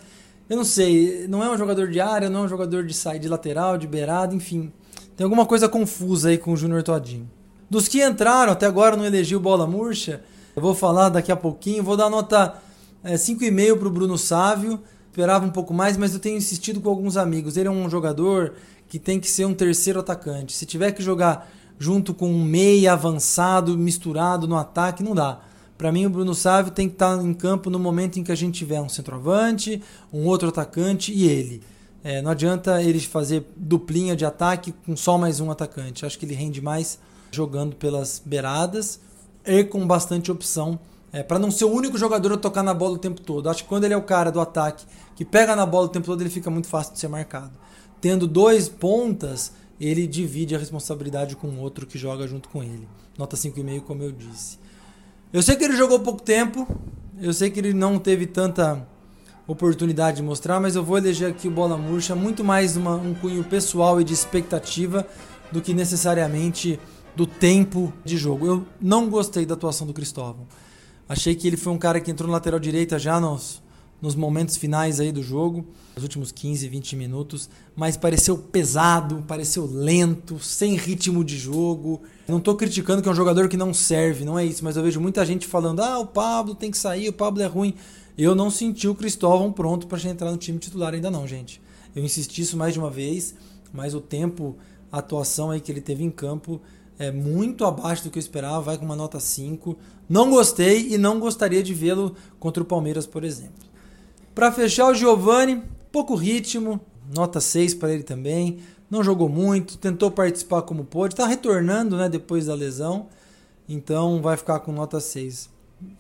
eu 0.49 0.57
não 0.57 0.65
sei, 0.65 1.27
não 1.27 1.43
é 1.43 1.51
um 1.51 1.57
jogador 1.57 1.89
de 1.89 1.99
área, 1.99 2.29
não 2.29 2.41
é 2.41 2.43
um 2.45 2.49
jogador 2.49 2.85
de 2.85 2.93
sair 2.93 3.19
de 3.19 3.29
lateral, 3.29 3.79
de 3.79 3.87
beirada, 3.87 4.35
enfim. 4.35 4.71
Tem 5.17 5.25
alguma 5.25 5.47
coisa 5.47 5.69
confusa 5.69 6.29
aí 6.29 6.37
com 6.37 6.53
o 6.53 6.57
Júnior 6.57 6.83
Todinho. 6.83 7.29
Dos 7.71 7.89
que 7.89 8.05
entraram, 8.05 8.53
até 8.53 8.67
agora 8.67 8.97
não 8.97 9.05
elegeu 9.05 9.41
bola 9.41 9.67
murcha, 9.67 10.23
eu 10.55 10.63
vou 10.63 10.75
falar 10.75 11.09
daqui 11.09 11.33
a 11.33 11.37
pouquinho, 11.37 11.83
vou 11.83 11.97
dar 11.97 12.11
nota 12.11 12.55
é, 13.03 13.15
5,5 13.15 13.79
para 13.79 13.89
o 13.89 13.91
Bruno 13.91 14.19
Sávio. 14.19 14.81
Esperava 15.11 15.45
um 15.45 15.51
pouco 15.51 15.73
mais, 15.75 15.97
mas 15.97 16.15
eu 16.15 16.21
tenho 16.21 16.37
insistido 16.37 16.81
com 16.81 16.89
alguns 16.89 17.17
amigos. 17.17 17.57
Ele 17.57 17.69
é 17.69 17.71
um 17.71 17.89
jogador 17.89 18.55
que 18.89 18.99
tem 18.99 19.19
que 19.19 19.29
ser 19.29 19.45
um 19.45 19.55
terceiro 19.55 20.01
atacante. 20.01 20.53
Se 20.53 20.65
tiver 20.65 20.93
que 20.93 21.03
jogar 21.03 21.51
junto 21.79 22.13
com 22.13 22.31
um 22.31 22.43
meia 22.43 22.93
avançado 22.93 23.77
misturado 23.77 24.49
no 24.49 24.57
ataque, 24.57 25.03
não 25.03 25.15
dá. 25.15 25.41
Para 25.77 25.93
mim, 25.93 26.07
o 26.07 26.11
Bruno 26.11 26.35
Sávio 26.35 26.73
tem 26.73 26.89
que 26.89 26.97
estar 26.97 27.17
tá 27.17 27.23
em 27.23 27.33
campo 27.33 27.71
no 27.71 27.79
momento 27.79 28.19
em 28.19 28.25
que 28.25 28.33
a 28.33 28.35
gente 28.35 28.59
tiver 28.59 28.81
um 28.81 28.89
centroavante, 28.89 29.81
um 30.13 30.27
outro 30.27 30.49
atacante 30.49 31.13
e 31.13 31.29
ele. 31.29 31.63
É, 32.03 32.21
não 32.21 32.31
adianta 32.31 32.83
ele 32.83 32.99
fazer 33.01 33.47
duplinha 33.57 34.17
de 34.17 34.25
ataque 34.25 34.73
com 34.85 34.97
só 34.97 35.17
mais 35.17 35.41
um 35.41 35.51
atacante. 35.51 36.05
Acho 36.05 36.19
que 36.19 36.27
ele 36.27 36.35
rende 36.35 36.61
mais 36.61 36.99
jogando 37.31 37.77
pelas 37.77 38.21
beiradas 38.25 39.01
e 39.45 39.63
com 39.63 39.87
bastante 39.87 40.33
opção. 40.33 40.79
É, 41.13 41.23
para 41.23 41.39
não 41.39 41.51
ser 41.51 41.65
o 41.65 41.73
único 41.73 41.97
jogador 41.97 42.33
a 42.33 42.37
tocar 42.37 42.63
na 42.63 42.75
bola 42.75 42.95
o 42.95 42.99
tempo 42.99 43.21
todo. 43.21 43.49
Acho 43.49 43.63
que 43.63 43.69
quando 43.69 43.85
ele 43.85 43.95
é 43.95 43.97
o 43.97 44.03
cara 44.03 44.31
do 44.31 44.41
ataque 44.41 44.85
que 45.17 45.25
pega 45.25 45.57
na 45.57 45.65
bola 45.65 45.87
o 45.87 45.89
tempo 45.89 46.07
todo, 46.07 46.21
ele 46.21 46.31
fica 46.31 46.51
muito 46.51 46.69
fácil 46.69 46.93
de 46.93 46.99
ser 46.99 47.09
marcado. 47.09 47.53
Tendo 48.01 48.27
dois 48.27 48.69
pontas, 48.69 49.53
ele 49.81 50.07
divide 50.07 50.55
a 50.55 50.59
responsabilidade 50.59 51.37
com 51.37 51.59
outro 51.59 51.87
que 51.87 51.99
joga 51.99 52.27
junto 52.27 52.49
com 52.49 52.63
ele. 52.63 52.89
Nota 53.17 53.37
5,5, 53.37 53.81
como 53.83 54.03
eu 54.03 54.13
disse. 54.13 54.59
Eu 55.33 55.43
sei 55.43 55.57
que 55.57 55.65
ele 55.65 55.77
jogou 55.77 56.01
pouco 56.01 56.23
tempo, 56.23 56.67
eu 57.21 57.33
sei 57.33 57.51
que 57.51 57.61
ele 57.61 57.73
não 57.73 57.99
teve 57.99 58.27
tanta 58.27 58.87
oportunidade 59.47 60.19
de 60.19 60.23
mostrar, 60.23 60.61
mas 60.61 60.77
eu 60.77 60.85
vou 60.85 60.99
eleger 60.99 61.31
aqui 61.31 61.49
o 61.49 61.51
Bola 61.51 61.77
Murcha 61.77 62.15
muito 62.15 62.45
mais 62.45 62.77
uma, 62.77 62.95
um 62.95 63.15
cunho 63.15 63.43
pessoal 63.45 64.01
e 64.01 64.05
de 64.05 64.13
expectativa 64.13 65.07
do 65.51 65.61
que 65.61 65.73
necessariamente 65.73 66.79
do 67.17 67.27
tempo 67.27 67.93
de 68.05 68.17
jogo. 68.17 68.47
Eu 68.47 68.67
não 68.81 69.09
gostei 69.09 69.47
da 69.47 69.55
atuação 69.55 69.87
do 69.87 69.93
Cristóvão. 69.93 70.47
Achei 71.09 71.35
que 71.35 71.47
ele 71.47 71.57
foi 71.57 71.73
um 71.73 71.79
cara 71.79 72.01
que 72.01 72.11
entrou 72.11 72.29
na 72.29 72.35
lateral 72.35 72.61
direita 72.61 72.99
já 72.99 73.19
nos, 73.19 73.63
nos 74.01 74.15
momentos 74.15 74.57
finais 74.57 75.01
aí 75.01 75.11
do 75.11 75.23
jogo, 75.23 75.67
nos 75.97 76.05
últimos 76.05 76.31
15, 76.31 76.69
20 76.69 76.97
minutos, 76.97 77.51
mas 77.75 77.97
pareceu 77.97 78.39
pesado, 78.39 79.25
pareceu 79.27 79.67
lento, 79.67 80.39
sem 80.39 80.77
ritmo 80.77 81.25
de 81.25 81.37
jogo. 81.37 82.01
Não 82.29 82.39
estou 82.39 82.55
criticando 82.55 83.03
que 83.03 83.09
é 83.09 83.13
um 83.13 83.15
jogador 83.15 83.49
que 83.49 83.57
não 83.57 83.75
serve, 83.75 84.25
não 84.25 84.39
é 84.39 84.45
isso, 84.45 84.65
mas 84.65 84.77
eu 84.77 84.83
vejo 84.83 85.01
muita 85.01 85.27
gente 85.27 85.47
falando: 85.47 85.81
"Ah, 85.81 85.99
o 85.99 86.07
Pablo 86.07 86.55
tem 86.55 86.71
que 86.71 86.79
sair, 86.79 87.09
o 87.09 87.13
Pablo 87.13 87.43
é 87.43 87.47
ruim". 87.47 87.75
Eu 88.17 88.35
não 88.35 88.51
senti 88.51 88.89
o 88.89 88.95
Cristóvão 88.95 89.53
pronto 89.53 89.87
para 89.87 90.01
entrar 90.09 90.31
no 90.31 90.37
time 90.37 90.59
titular 90.59 90.93
ainda 90.93 91.11
não, 91.11 91.27
gente. 91.27 91.61
Eu 91.95 92.05
insisti 92.05 92.43
isso 92.43 92.57
mais 92.57 92.73
de 92.73 92.79
uma 92.79 92.91
vez, 92.91 93.35
mas 93.73 93.95
o 93.95 94.01
tempo, 94.01 94.57
a 94.91 94.99
atuação 94.99 95.51
aí 95.51 95.61
que 95.61 95.71
ele 95.71 95.81
teve 95.81 96.03
em 96.03 96.11
campo 96.11 96.61
é 96.99 97.13
muito 97.13 97.65
abaixo 97.65 98.03
do 98.03 98.11
que 98.11 98.19
eu 98.19 98.21
esperava, 98.21 98.61
vai 98.61 98.79
com 98.79 98.85
uma 98.85 98.97
nota 98.97 99.21
5. 99.21 99.77
Não 100.09 100.31
gostei 100.31 100.93
e 100.93 100.99
não 100.99 101.21
gostaria 101.21 101.63
de 101.63 101.73
vê-lo 101.73 102.17
contra 102.41 102.63
o 102.63 102.67
Palmeiras, 102.67 103.07
por 103.07 103.23
exemplo. 103.23 103.69
Para 104.39 104.53
fechar, 104.53 104.87
o 104.87 104.95
Giovani, 104.95 105.65
pouco 105.91 106.15
ritmo, 106.15 106.81
nota 107.13 107.41
6 107.41 107.75
para 107.75 107.93
ele 107.93 108.05
também. 108.05 108.61
Não 108.89 109.03
jogou 109.03 109.29
muito, 109.29 109.77
tentou 109.77 110.13
participar 110.13 110.63
como 110.63 110.85
pôde, 110.85 111.15
está 111.15 111.27
retornando 111.27 111.97
né, 111.97 112.09
depois 112.09 112.47
da 112.47 112.55
lesão, 112.55 113.09
então 113.69 114.23
vai 114.23 114.37
ficar 114.37 114.61
com 114.61 114.71
nota 114.71 115.01
6. 115.01 115.51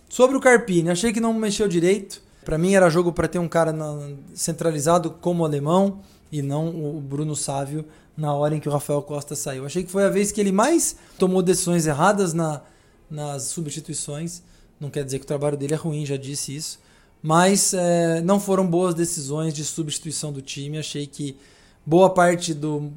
Sobre 0.08 0.36
o 0.36 0.40
Carpini, 0.40 0.88
achei 0.88 1.12
que 1.12 1.18
não 1.18 1.34
mexeu 1.34 1.66
direito. 1.66 2.22
Para 2.44 2.56
mim 2.56 2.74
era 2.74 2.88
jogo 2.88 3.12
para 3.12 3.26
ter 3.26 3.40
um 3.40 3.48
cara 3.48 3.72
na, 3.72 4.08
centralizado 4.34 5.10
como 5.20 5.42
o 5.42 5.44
alemão 5.44 5.98
e 6.30 6.40
não 6.40 6.68
o 6.68 7.00
Bruno 7.00 7.34
Sávio 7.34 7.84
na 8.16 8.32
hora 8.32 8.54
em 8.54 8.60
que 8.60 8.68
o 8.68 8.72
Rafael 8.72 9.02
Costa 9.02 9.34
saiu. 9.34 9.66
Achei 9.66 9.82
que 9.82 9.90
foi 9.90 10.04
a 10.04 10.10
vez 10.10 10.30
que 10.30 10.40
ele 10.40 10.52
mais 10.52 10.94
tomou 11.18 11.42
decisões 11.42 11.88
erradas 11.88 12.32
na, 12.32 12.62
nas 13.10 13.46
substituições. 13.46 14.44
Não 14.78 14.90
quer 14.90 15.04
dizer 15.04 15.18
que 15.18 15.24
o 15.24 15.28
trabalho 15.28 15.56
dele 15.56 15.74
é 15.74 15.76
ruim, 15.76 16.06
já 16.06 16.16
disse 16.16 16.54
isso 16.54 16.86
mas 17.22 17.74
é, 17.74 18.20
não 18.20 18.38
foram 18.38 18.66
boas 18.66 18.94
decisões 18.94 19.52
de 19.52 19.64
substituição 19.64 20.32
do 20.32 20.40
time. 20.40 20.78
Achei 20.78 21.06
que 21.06 21.36
boa 21.84 22.10
parte 22.10 22.54
do, 22.54 22.90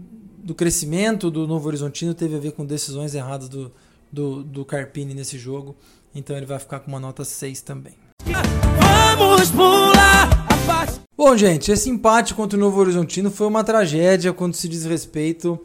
do 0.43 0.53
crescimento 0.53 1.31
do 1.31 1.47
Novo 1.47 1.67
Horizontino 1.67 2.13
teve 2.13 2.35
a 2.35 2.39
ver 2.39 2.51
com 2.51 2.65
decisões 2.65 3.15
erradas 3.15 3.49
do, 3.49 3.71
do, 4.11 4.43
do 4.43 4.65
Carpini 4.65 5.13
nesse 5.13 5.37
jogo, 5.37 5.75
então 6.13 6.35
ele 6.35 6.45
vai 6.45 6.59
ficar 6.59 6.79
com 6.79 6.89
uma 6.89 6.99
nota 6.99 7.23
6 7.23 7.61
também. 7.61 7.93
Vamos 9.17 9.49
pular 9.51 10.29
a 10.49 11.01
Bom, 11.17 11.37
gente, 11.37 11.71
esse 11.71 11.89
empate 11.89 12.33
contra 12.33 12.57
o 12.57 12.59
Novo 12.59 12.79
Horizontino 12.79 13.29
foi 13.29 13.47
uma 13.47 13.63
tragédia 13.63 14.33
quando 14.33 14.55
se 14.55 14.67
diz 14.67 14.85
respeito 14.85 15.59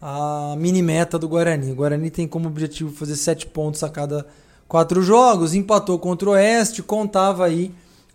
à 0.00 0.54
mini 0.58 0.82
meta 0.82 1.18
do 1.18 1.28
Guarani. 1.28 1.72
O 1.72 1.74
Guarani 1.74 2.10
tem 2.10 2.28
como 2.28 2.48
objetivo 2.48 2.92
fazer 2.92 3.16
7 3.16 3.46
pontos 3.46 3.82
a 3.82 3.88
cada 3.88 4.26
quatro 4.68 5.02
jogos, 5.02 5.54
empatou 5.54 5.98
contra 5.98 6.28
o 6.28 6.32
Oeste, 6.32 6.82
contava 6.82 7.46
aí 7.46 7.72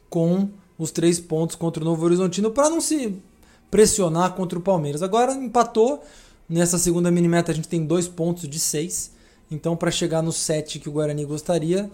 com 0.09 0.49
os 0.77 0.91
três 0.91 1.19
pontos 1.19 1.55
contra 1.55 1.81
o 1.81 1.85
Novo 1.85 2.03
Horizontino 2.05 2.51
para 2.51 2.69
não 2.69 2.81
se 2.81 3.15
pressionar 3.71 4.33
contra 4.33 4.57
o 4.57 4.61
Palmeiras. 4.61 5.01
Agora 5.01 5.33
empatou. 5.33 6.03
Nessa 6.47 6.77
segunda 6.77 7.09
mini-meta 7.09 7.51
a 7.51 7.55
gente 7.55 7.67
tem 7.67 7.83
dois 7.83 8.07
pontos 8.07 8.47
de 8.47 8.59
seis. 8.59 9.11
Então, 9.49 9.75
para 9.75 9.89
chegar 9.89 10.21
no 10.21 10.31
sete 10.31 10.79
que 10.79 10.87
o 10.87 10.91
Guarani 10.91 11.25
gostaria, 11.25 11.89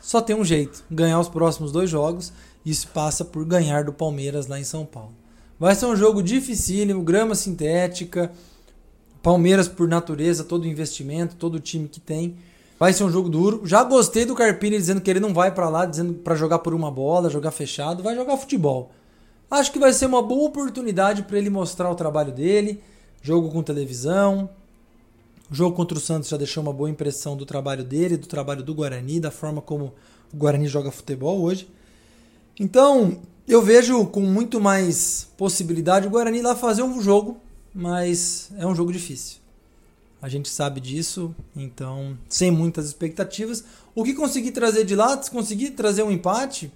só 0.00 0.20
tem 0.20 0.36
um 0.36 0.44
jeito: 0.44 0.84
ganhar 0.90 1.18
os 1.18 1.28
próximos 1.28 1.72
dois 1.72 1.88
jogos. 1.88 2.32
Isso 2.64 2.88
passa 2.88 3.24
por 3.24 3.44
ganhar 3.44 3.84
do 3.84 3.92
Palmeiras 3.92 4.46
lá 4.46 4.58
em 4.58 4.64
São 4.64 4.84
Paulo. 4.84 5.12
Vai 5.58 5.74
ser 5.74 5.86
um 5.86 5.96
jogo 5.96 6.22
dificílimo, 6.22 7.02
grama 7.02 7.34
sintética. 7.34 8.30
Palmeiras, 9.22 9.68
por 9.68 9.88
natureza, 9.88 10.44
todo 10.44 10.64
o 10.64 10.66
investimento, 10.66 11.36
todo 11.36 11.54
o 11.54 11.60
time 11.60 11.88
que 11.88 12.00
tem. 12.00 12.36
Vai 12.78 12.92
ser 12.92 13.04
um 13.04 13.10
jogo 13.10 13.28
duro. 13.28 13.62
Já 13.64 13.84
gostei 13.84 14.24
do 14.24 14.34
Carpini 14.34 14.76
dizendo 14.76 15.00
que 15.00 15.10
ele 15.10 15.20
não 15.20 15.32
vai 15.32 15.52
para 15.54 15.68
lá, 15.68 15.86
dizendo 15.86 16.14
para 16.14 16.34
jogar 16.34 16.58
por 16.58 16.74
uma 16.74 16.90
bola, 16.90 17.30
jogar 17.30 17.50
fechado, 17.50 18.02
vai 18.02 18.14
jogar 18.14 18.36
futebol. 18.36 18.90
Acho 19.50 19.70
que 19.72 19.78
vai 19.78 19.92
ser 19.92 20.06
uma 20.06 20.22
boa 20.22 20.48
oportunidade 20.48 21.22
para 21.22 21.38
ele 21.38 21.50
mostrar 21.50 21.90
o 21.90 21.94
trabalho 21.94 22.32
dele. 22.32 22.82
Jogo 23.22 23.50
com 23.50 23.62
televisão. 23.62 24.50
O 25.50 25.54
jogo 25.54 25.76
contra 25.76 25.96
o 25.96 26.00
Santos 26.00 26.28
já 26.28 26.36
deixou 26.36 26.62
uma 26.62 26.72
boa 26.72 26.90
impressão 26.90 27.36
do 27.36 27.46
trabalho 27.46 27.84
dele, 27.84 28.16
do 28.16 28.26
trabalho 28.26 28.62
do 28.62 28.74
Guarani, 28.74 29.20
da 29.20 29.30
forma 29.30 29.60
como 29.60 29.92
o 30.32 30.36
Guarani 30.36 30.66
joga 30.66 30.90
futebol 30.90 31.40
hoje. 31.40 31.68
Então, 32.58 33.20
eu 33.46 33.62
vejo 33.62 34.06
com 34.06 34.20
muito 34.20 34.60
mais 34.60 35.28
possibilidade 35.36 36.06
o 36.06 36.10
Guarani 36.10 36.40
lá 36.40 36.56
fazer 36.56 36.82
um 36.82 37.00
jogo, 37.00 37.38
mas 37.74 38.50
é 38.58 38.66
um 38.66 38.74
jogo 38.74 38.92
difícil. 38.92 39.43
A 40.24 40.28
gente 40.30 40.48
sabe 40.48 40.80
disso, 40.80 41.34
então, 41.54 42.16
sem 42.30 42.50
muitas 42.50 42.86
expectativas. 42.86 43.62
O 43.94 44.02
que 44.02 44.14
conseguir 44.14 44.52
trazer 44.52 44.82
de 44.86 44.96
lá, 44.96 45.22
se 45.22 45.30
conseguir 45.30 45.72
trazer 45.72 46.02
um 46.02 46.10
empate, 46.10 46.72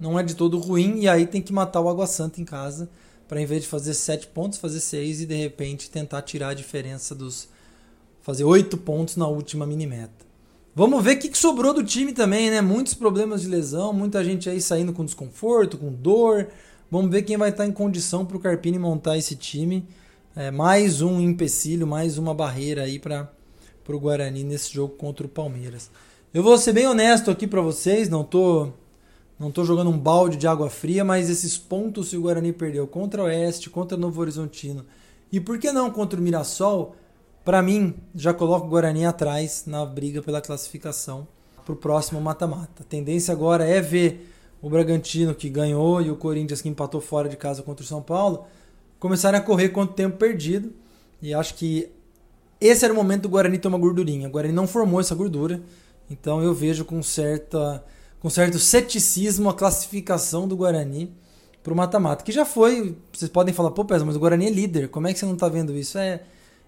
não 0.00 0.18
é 0.18 0.22
de 0.22 0.34
todo 0.34 0.58
ruim. 0.58 1.00
E 1.00 1.06
aí 1.06 1.26
tem 1.26 1.42
que 1.42 1.52
matar 1.52 1.82
o 1.82 1.90
Água 1.90 2.06
Santa 2.06 2.40
em 2.40 2.44
casa, 2.46 2.88
para 3.28 3.38
em 3.38 3.44
vez 3.44 3.64
de 3.64 3.68
fazer 3.68 3.92
sete 3.92 4.26
pontos, 4.28 4.58
fazer 4.58 4.80
seis 4.80 5.20
e 5.20 5.26
de 5.26 5.34
repente 5.34 5.90
tentar 5.90 6.22
tirar 6.22 6.48
a 6.48 6.54
diferença 6.54 7.14
dos. 7.14 7.50
fazer 8.22 8.44
oito 8.44 8.78
pontos 8.78 9.16
na 9.16 9.28
última 9.28 9.66
mini 9.66 9.86
meta. 9.86 10.24
Vamos 10.74 11.04
ver 11.04 11.16
o 11.16 11.18
que, 11.18 11.28
que 11.28 11.36
sobrou 11.36 11.74
do 11.74 11.84
time 11.84 12.14
também, 12.14 12.50
né? 12.50 12.62
Muitos 12.62 12.94
problemas 12.94 13.42
de 13.42 13.48
lesão, 13.48 13.92
muita 13.92 14.24
gente 14.24 14.48
aí 14.48 14.58
saindo 14.58 14.94
com 14.94 15.04
desconforto, 15.04 15.76
com 15.76 15.92
dor. 15.92 16.48
Vamos 16.90 17.10
ver 17.10 17.24
quem 17.24 17.36
vai 17.36 17.50
estar 17.50 17.66
em 17.66 17.72
condição 17.72 18.24
para 18.24 18.38
o 18.38 18.40
Carpini 18.40 18.78
montar 18.78 19.18
esse 19.18 19.36
time 19.36 19.86
é, 20.36 20.50
mais 20.50 21.00
um 21.00 21.18
empecilho, 21.18 21.86
mais 21.86 22.18
uma 22.18 22.34
barreira 22.34 22.82
aí 22.82 22.98
para 22.98 23.26
o 23.88 23.98
Guarani 23.98 24.44
nesse 24.44 24.70
jogo 24.70 24.94
contra 24.94 25.24
o 25.24 25.30
Palmeiras. 25.30 25.90
Eu 26.32 26.42
vou 26.42 26.58
ser 26.58 26.74
bem 26.74 26.86
honesto 26.86 27.30
aqui 27.30 27.46
para 27.46 27.62
vocês, 27.62 28.10
não 28.10 28.22
tô 28.22 28.68
não 29.38 29.50
tô 29.50 29.64
jogando 29.64 29.90
um 29.90 29.98
balde 29.98 30.36
de 30.36 30.46
água 30.46 30.68
fria, 30.70 31.04
mas 31.04 31.30
esses 31.30 31.56
pontos 31.58 32.10
que 32.10 32.16
o 32.16 32.22
Guarani 32.22 32.52
perdeu 32.52 32.86
contra 32.86 33.22
o 33.22 33.26
Oeste, 33.26 33.70
contra 33.70 33.96
o 33.96 34.00
Novo 34.00 34.20
Horizontino 34.20 34.84
e 35.32 35.40
por 35.40 35.58
que 35.58 35.72
não 35.72 35.90
contra 35.90 36.20
o 36.20 36.22
Mirassol, 36.22 36.94
para 37.42 37.62
mim 37.62 37.94
já 38.14 38.34
coloca 38.34 38.66
o 38.66 38.68
Guarani 38.68 39.06
atrás 39.06 39.64
na 39.66 39.86
briga 39.86 40.20
pela 40.20 40.42
classificação 40.42 41.26
para 41.64 41.72
o 41.72 41.76
próximo 41.76 42.20
mata-mata. 42.20 42.82
A 42.82 42.84
tendência 42.84 43.32
agora 43.32 43.64
é 43.64 43.80
ver 43.80 44.30
o 44.60 44.68
Bragantino 44.68 45.34
que 45.34 45.48
ganhou 45.48 46.02
e 46.02 46.10
o 46.10 46.16
Corinthians 46.16 46.60
que 46.60 46.68
empatou 46.68 47.00
fora 47.00 47.26
de 47.26 47.36
casa 47.36 47.62
contra 47.62 47.82
o 47.82 47.88
São 47.88 48.02
Paulo 48.02 48.44
começarem 49.06 49.38
a 49.38 49.42
correr 49.42 49.68
quanto 49.68 49.94
tempo 49.94 50.16
perdido. 50.16 50.72
E 51.22 51.32
acho 51.32 51.54
que 51.54 51.88
esse 52.60 52.84
era 52.84 52.92
o 52.92 52.96
momento 52.96 53.22
do 53.22 53.28
Guarani 53.28 53.58
tomar 53.58 53.78
gordurinha. 53.78 54.28
O 54.28 54.30
Guarani 54.30 54.52
não 54.52 54.66
formou 54.66 55.00
essa 55.00 55.14
gordura. 55.14 55.62
Então 56.10 56.42
eu 56.42 56.52
vejo 56.52 56.84
com, 56.84 57.02
certa, 57.02 57.84
com 58.20 58.28
certo 58.28 58.58
ceticismo 58.58 59.48
a 59.48 59.54
classificação 59.54 60.46
do 60.46 60.56
Guarani 60.56 61.12
para 61.62 61.72
o 61.72 61.76
mata-mata. 61.76 62.24
Que 62.24 62.32
já 62.32 62.44
foi. 62.44 62.96
Vocês 63.12 63.30
podem 63.30 63.54
falar, 63.54 63.70
pô, 63.70 63.84
Pesa, 63.84 64.04
mas 64.04 64.16
o 64.16 64.18
Guarani 64.18 64.46
é 64.46 64.50
líder. 64.50 64.88
Como 64.88 65.06
é 65.06 65.12
que 65.12 65.18
você 65.18 65.26
não 65.26 65.34
está 65.34 65.48
vendo 65.48 65.76
isso? 65.76 65.98
É, 65.98 66.22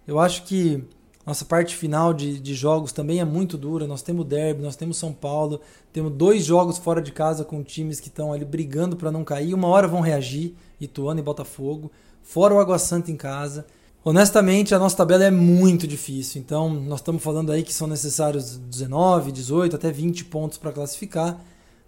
eu 0.06 0.18
acho 0.18 0.44
que 0.44 0.82
nossa 1.26 1.44
parte 1.44 1.76
final 1.76 2.14
de, 2.14 2.38
de 2.38 2.54
jogos 2.54 2.92
também 2.92 3.20
é 3.20 3.24
muito 3.24 3.58
dura. 3.58 3.86
Nós 3.86 4.02
temos 4.02 4.24
Derby, 4.24 4.62
nós 4.62 4.76
temos 4.76 4.96
São 4.96 5.12
Paulo, 5.12 5.60
temos 5.92 6.12
dois 6.12 6.44
jogos 6.44 6.78
fora 6.78 7.02
de 7.02 7.12
casa 7.12 7.44
com 7.44 7.62
times 7.62 8.00
que 8.00 8.08
estão 8.08 8.32
ali 8.32 8.44
brigando 8.44 8.96
para 8.96 9.10
não 9.10 9.24
cair. 9.24 9.54
Uma 9.54 9.68
hora 9.68 9.88
vão 9.88 10.00
reagir, 10.00 10.54
Ituano 10.80 11.20
e 11.20 11.22
Botafogo 11.22 11.90
fora 12.22 12.54
o 12.54 12.58
Água 12.58 12.78
Santa 12.78 13.10
em 13.10 13.16
casa. 13.16 13.66
Honestamente, 14.04 14.74
a 14.74 14.78
nossa 14.78 14.96
tabela 14.96 15.24
é 15.24 15.30
muito 15.30 15.86
difícil. 15.86 16.40
Então, 16.40 16.70
nós 16.70 17.00
estamos 17.00 17.22
falando 17.22 17.52
aí 17.52 17.62
que 17.62 17.74
são 17.74 17.86
necessários 17.86 18.56
19, 18.56 19.32
18, 19.32 19.76
até 19.76 19.90
20 19.90 20.24
pontos 20.26 20.56
para 20.56 20.72
classificar. 20.72 21.38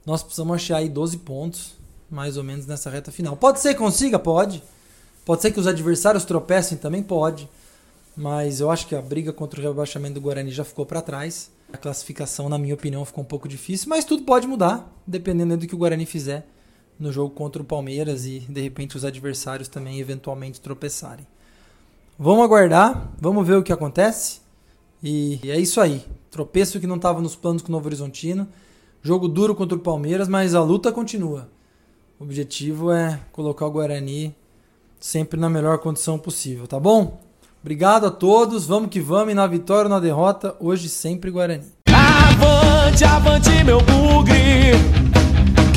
Nós 0.04 0.22
precisamos 0.22 0.54
achar 0.54 0.78
aí 0.78 0.88
12 0.88 1.18
pontos, 1.18 1.74
mais 2.10 2.36
ou 2.36 2.44
menos 2.44 2.66
nessa 2.66 2.90
reta 2.90 3.12
final. 3.12 3.36
Pode 3.36 3.60
ser 3.60 3.74
que 3.74 3.78
consiga? 3.80 4.18
Pode. 4.18 4.62
Pode 5.24 5.42
ser 5.42 5.50
que 5.50 5.60
os 5.60 5.66
adversários 5.66 6.24
tropecem 6.24 6.76
também? 6.76 7.02
Pode. 7.02 7.48
Mas 8.16 8.60
eu 8.60 8.70
acho 8.70 8.86
que 8.86 8.94
a 8.94 9.00
briga 9.00 9.32
contra 9.32 9.60
o 9.60 9.62
rebaixamento 9.62 10.14
do 10.14 10.20
Guarani 10.20 10.50
já 10.50 10.64
ficou 10.64 10.84
para 10.84 11.00
trás. 11.00 11.50
A 11.72 11.76
classificação, 11.76 12.48
na 12.48 12.58
minha 12.58 12.74
opinião, 12.74 13.04
ficou 13.04 13.22
um 13.22 13.26
pouco 13.26 13.48
difícil, 13.48 13.88
mas 13.88 14.04
tudo 14.04 14.24
pode 14.24 14.46
mudar, 14.46 14.92
dependendo 15.06 15.56
do 15.56 15.66
que 15.66 15.74
o 15.74 15.78
Guarani 15.78 16.04
fizer 16.04 16.46
no 17.00 17.10
jogo 17.10 17.34
contra 17.34 17.62
o 17.62 17.64
Palmeiras 17.64 18.26
e 18.26 18.40
de 18.40 18.60
repente 18.60 18.96
os 18.96 19.04
adversários 19.04 19.68
também 19.68 19.98
eventualmente 19.98 20.60
tropeçarem. 20.60 21.26
Vamos 22.18 22.44
aguardar, 22.44 23.10
vamos 23.18 23.46
ver 23.46 23.56
o 23.56 23.62
que 23.62 23.72
acontece. 23.72 24.40
E 25.02 25.40
é 25.44 25.58
isso 25.58 25.80
aí. 25.80 26.04
Tropeço 26.30 26.78
que 26.78 26.86
não 26.86 26.96
estava 26.96 27.22
nos 27.22 27.34
planos 27.34 27.62
com 27.62 27.68
o 27.68 27.72
Novo 27.72 27.86
Horizontino. 27.86 28.46
Jogo 29.02 29.26
duro 29.26 29.54
contra 29.54 29.78
o 29.78 29.80
Palmeiras, 29.80 30.28
mas 30.28 30.54
a 30.54 30.62
luta 30.62 30.92
continua. 30.92 31.48
O 32.18 32.24
objetivo 32.24 32.92
é 32.92 33.18
colocar 33.32 33.66
o 33.66 33.70
Guarani 33.70 34.36
sempre 35.00 35.40
na 35.40 35.48
melhor 35.48 35.78
condição 35.78 36.18
possível, 36.18 36.66
tá 36.66 36.78
bom? 36.78 37.18
Obrigado 37.62 38.06
a 38.06 38.10
todos, 38.10 38.66
vamos 38.66 38.90
que 38.90 39.00
vamos, 39.00 39.32
e 39.32 39.34
na 39.34 39.46
vitória 39.46 39.84
ou 39.84 39.88
na 39.88 40.00
derrota, 40.00 40.54
hoje 40.60 40.90
sempre 40.90 41.30
Guarani. 41.30 41.64
Avante, 41.86 43.04
avante, 43.04 43.64
meu 43.64 43.78
bugre! 43.78 45.19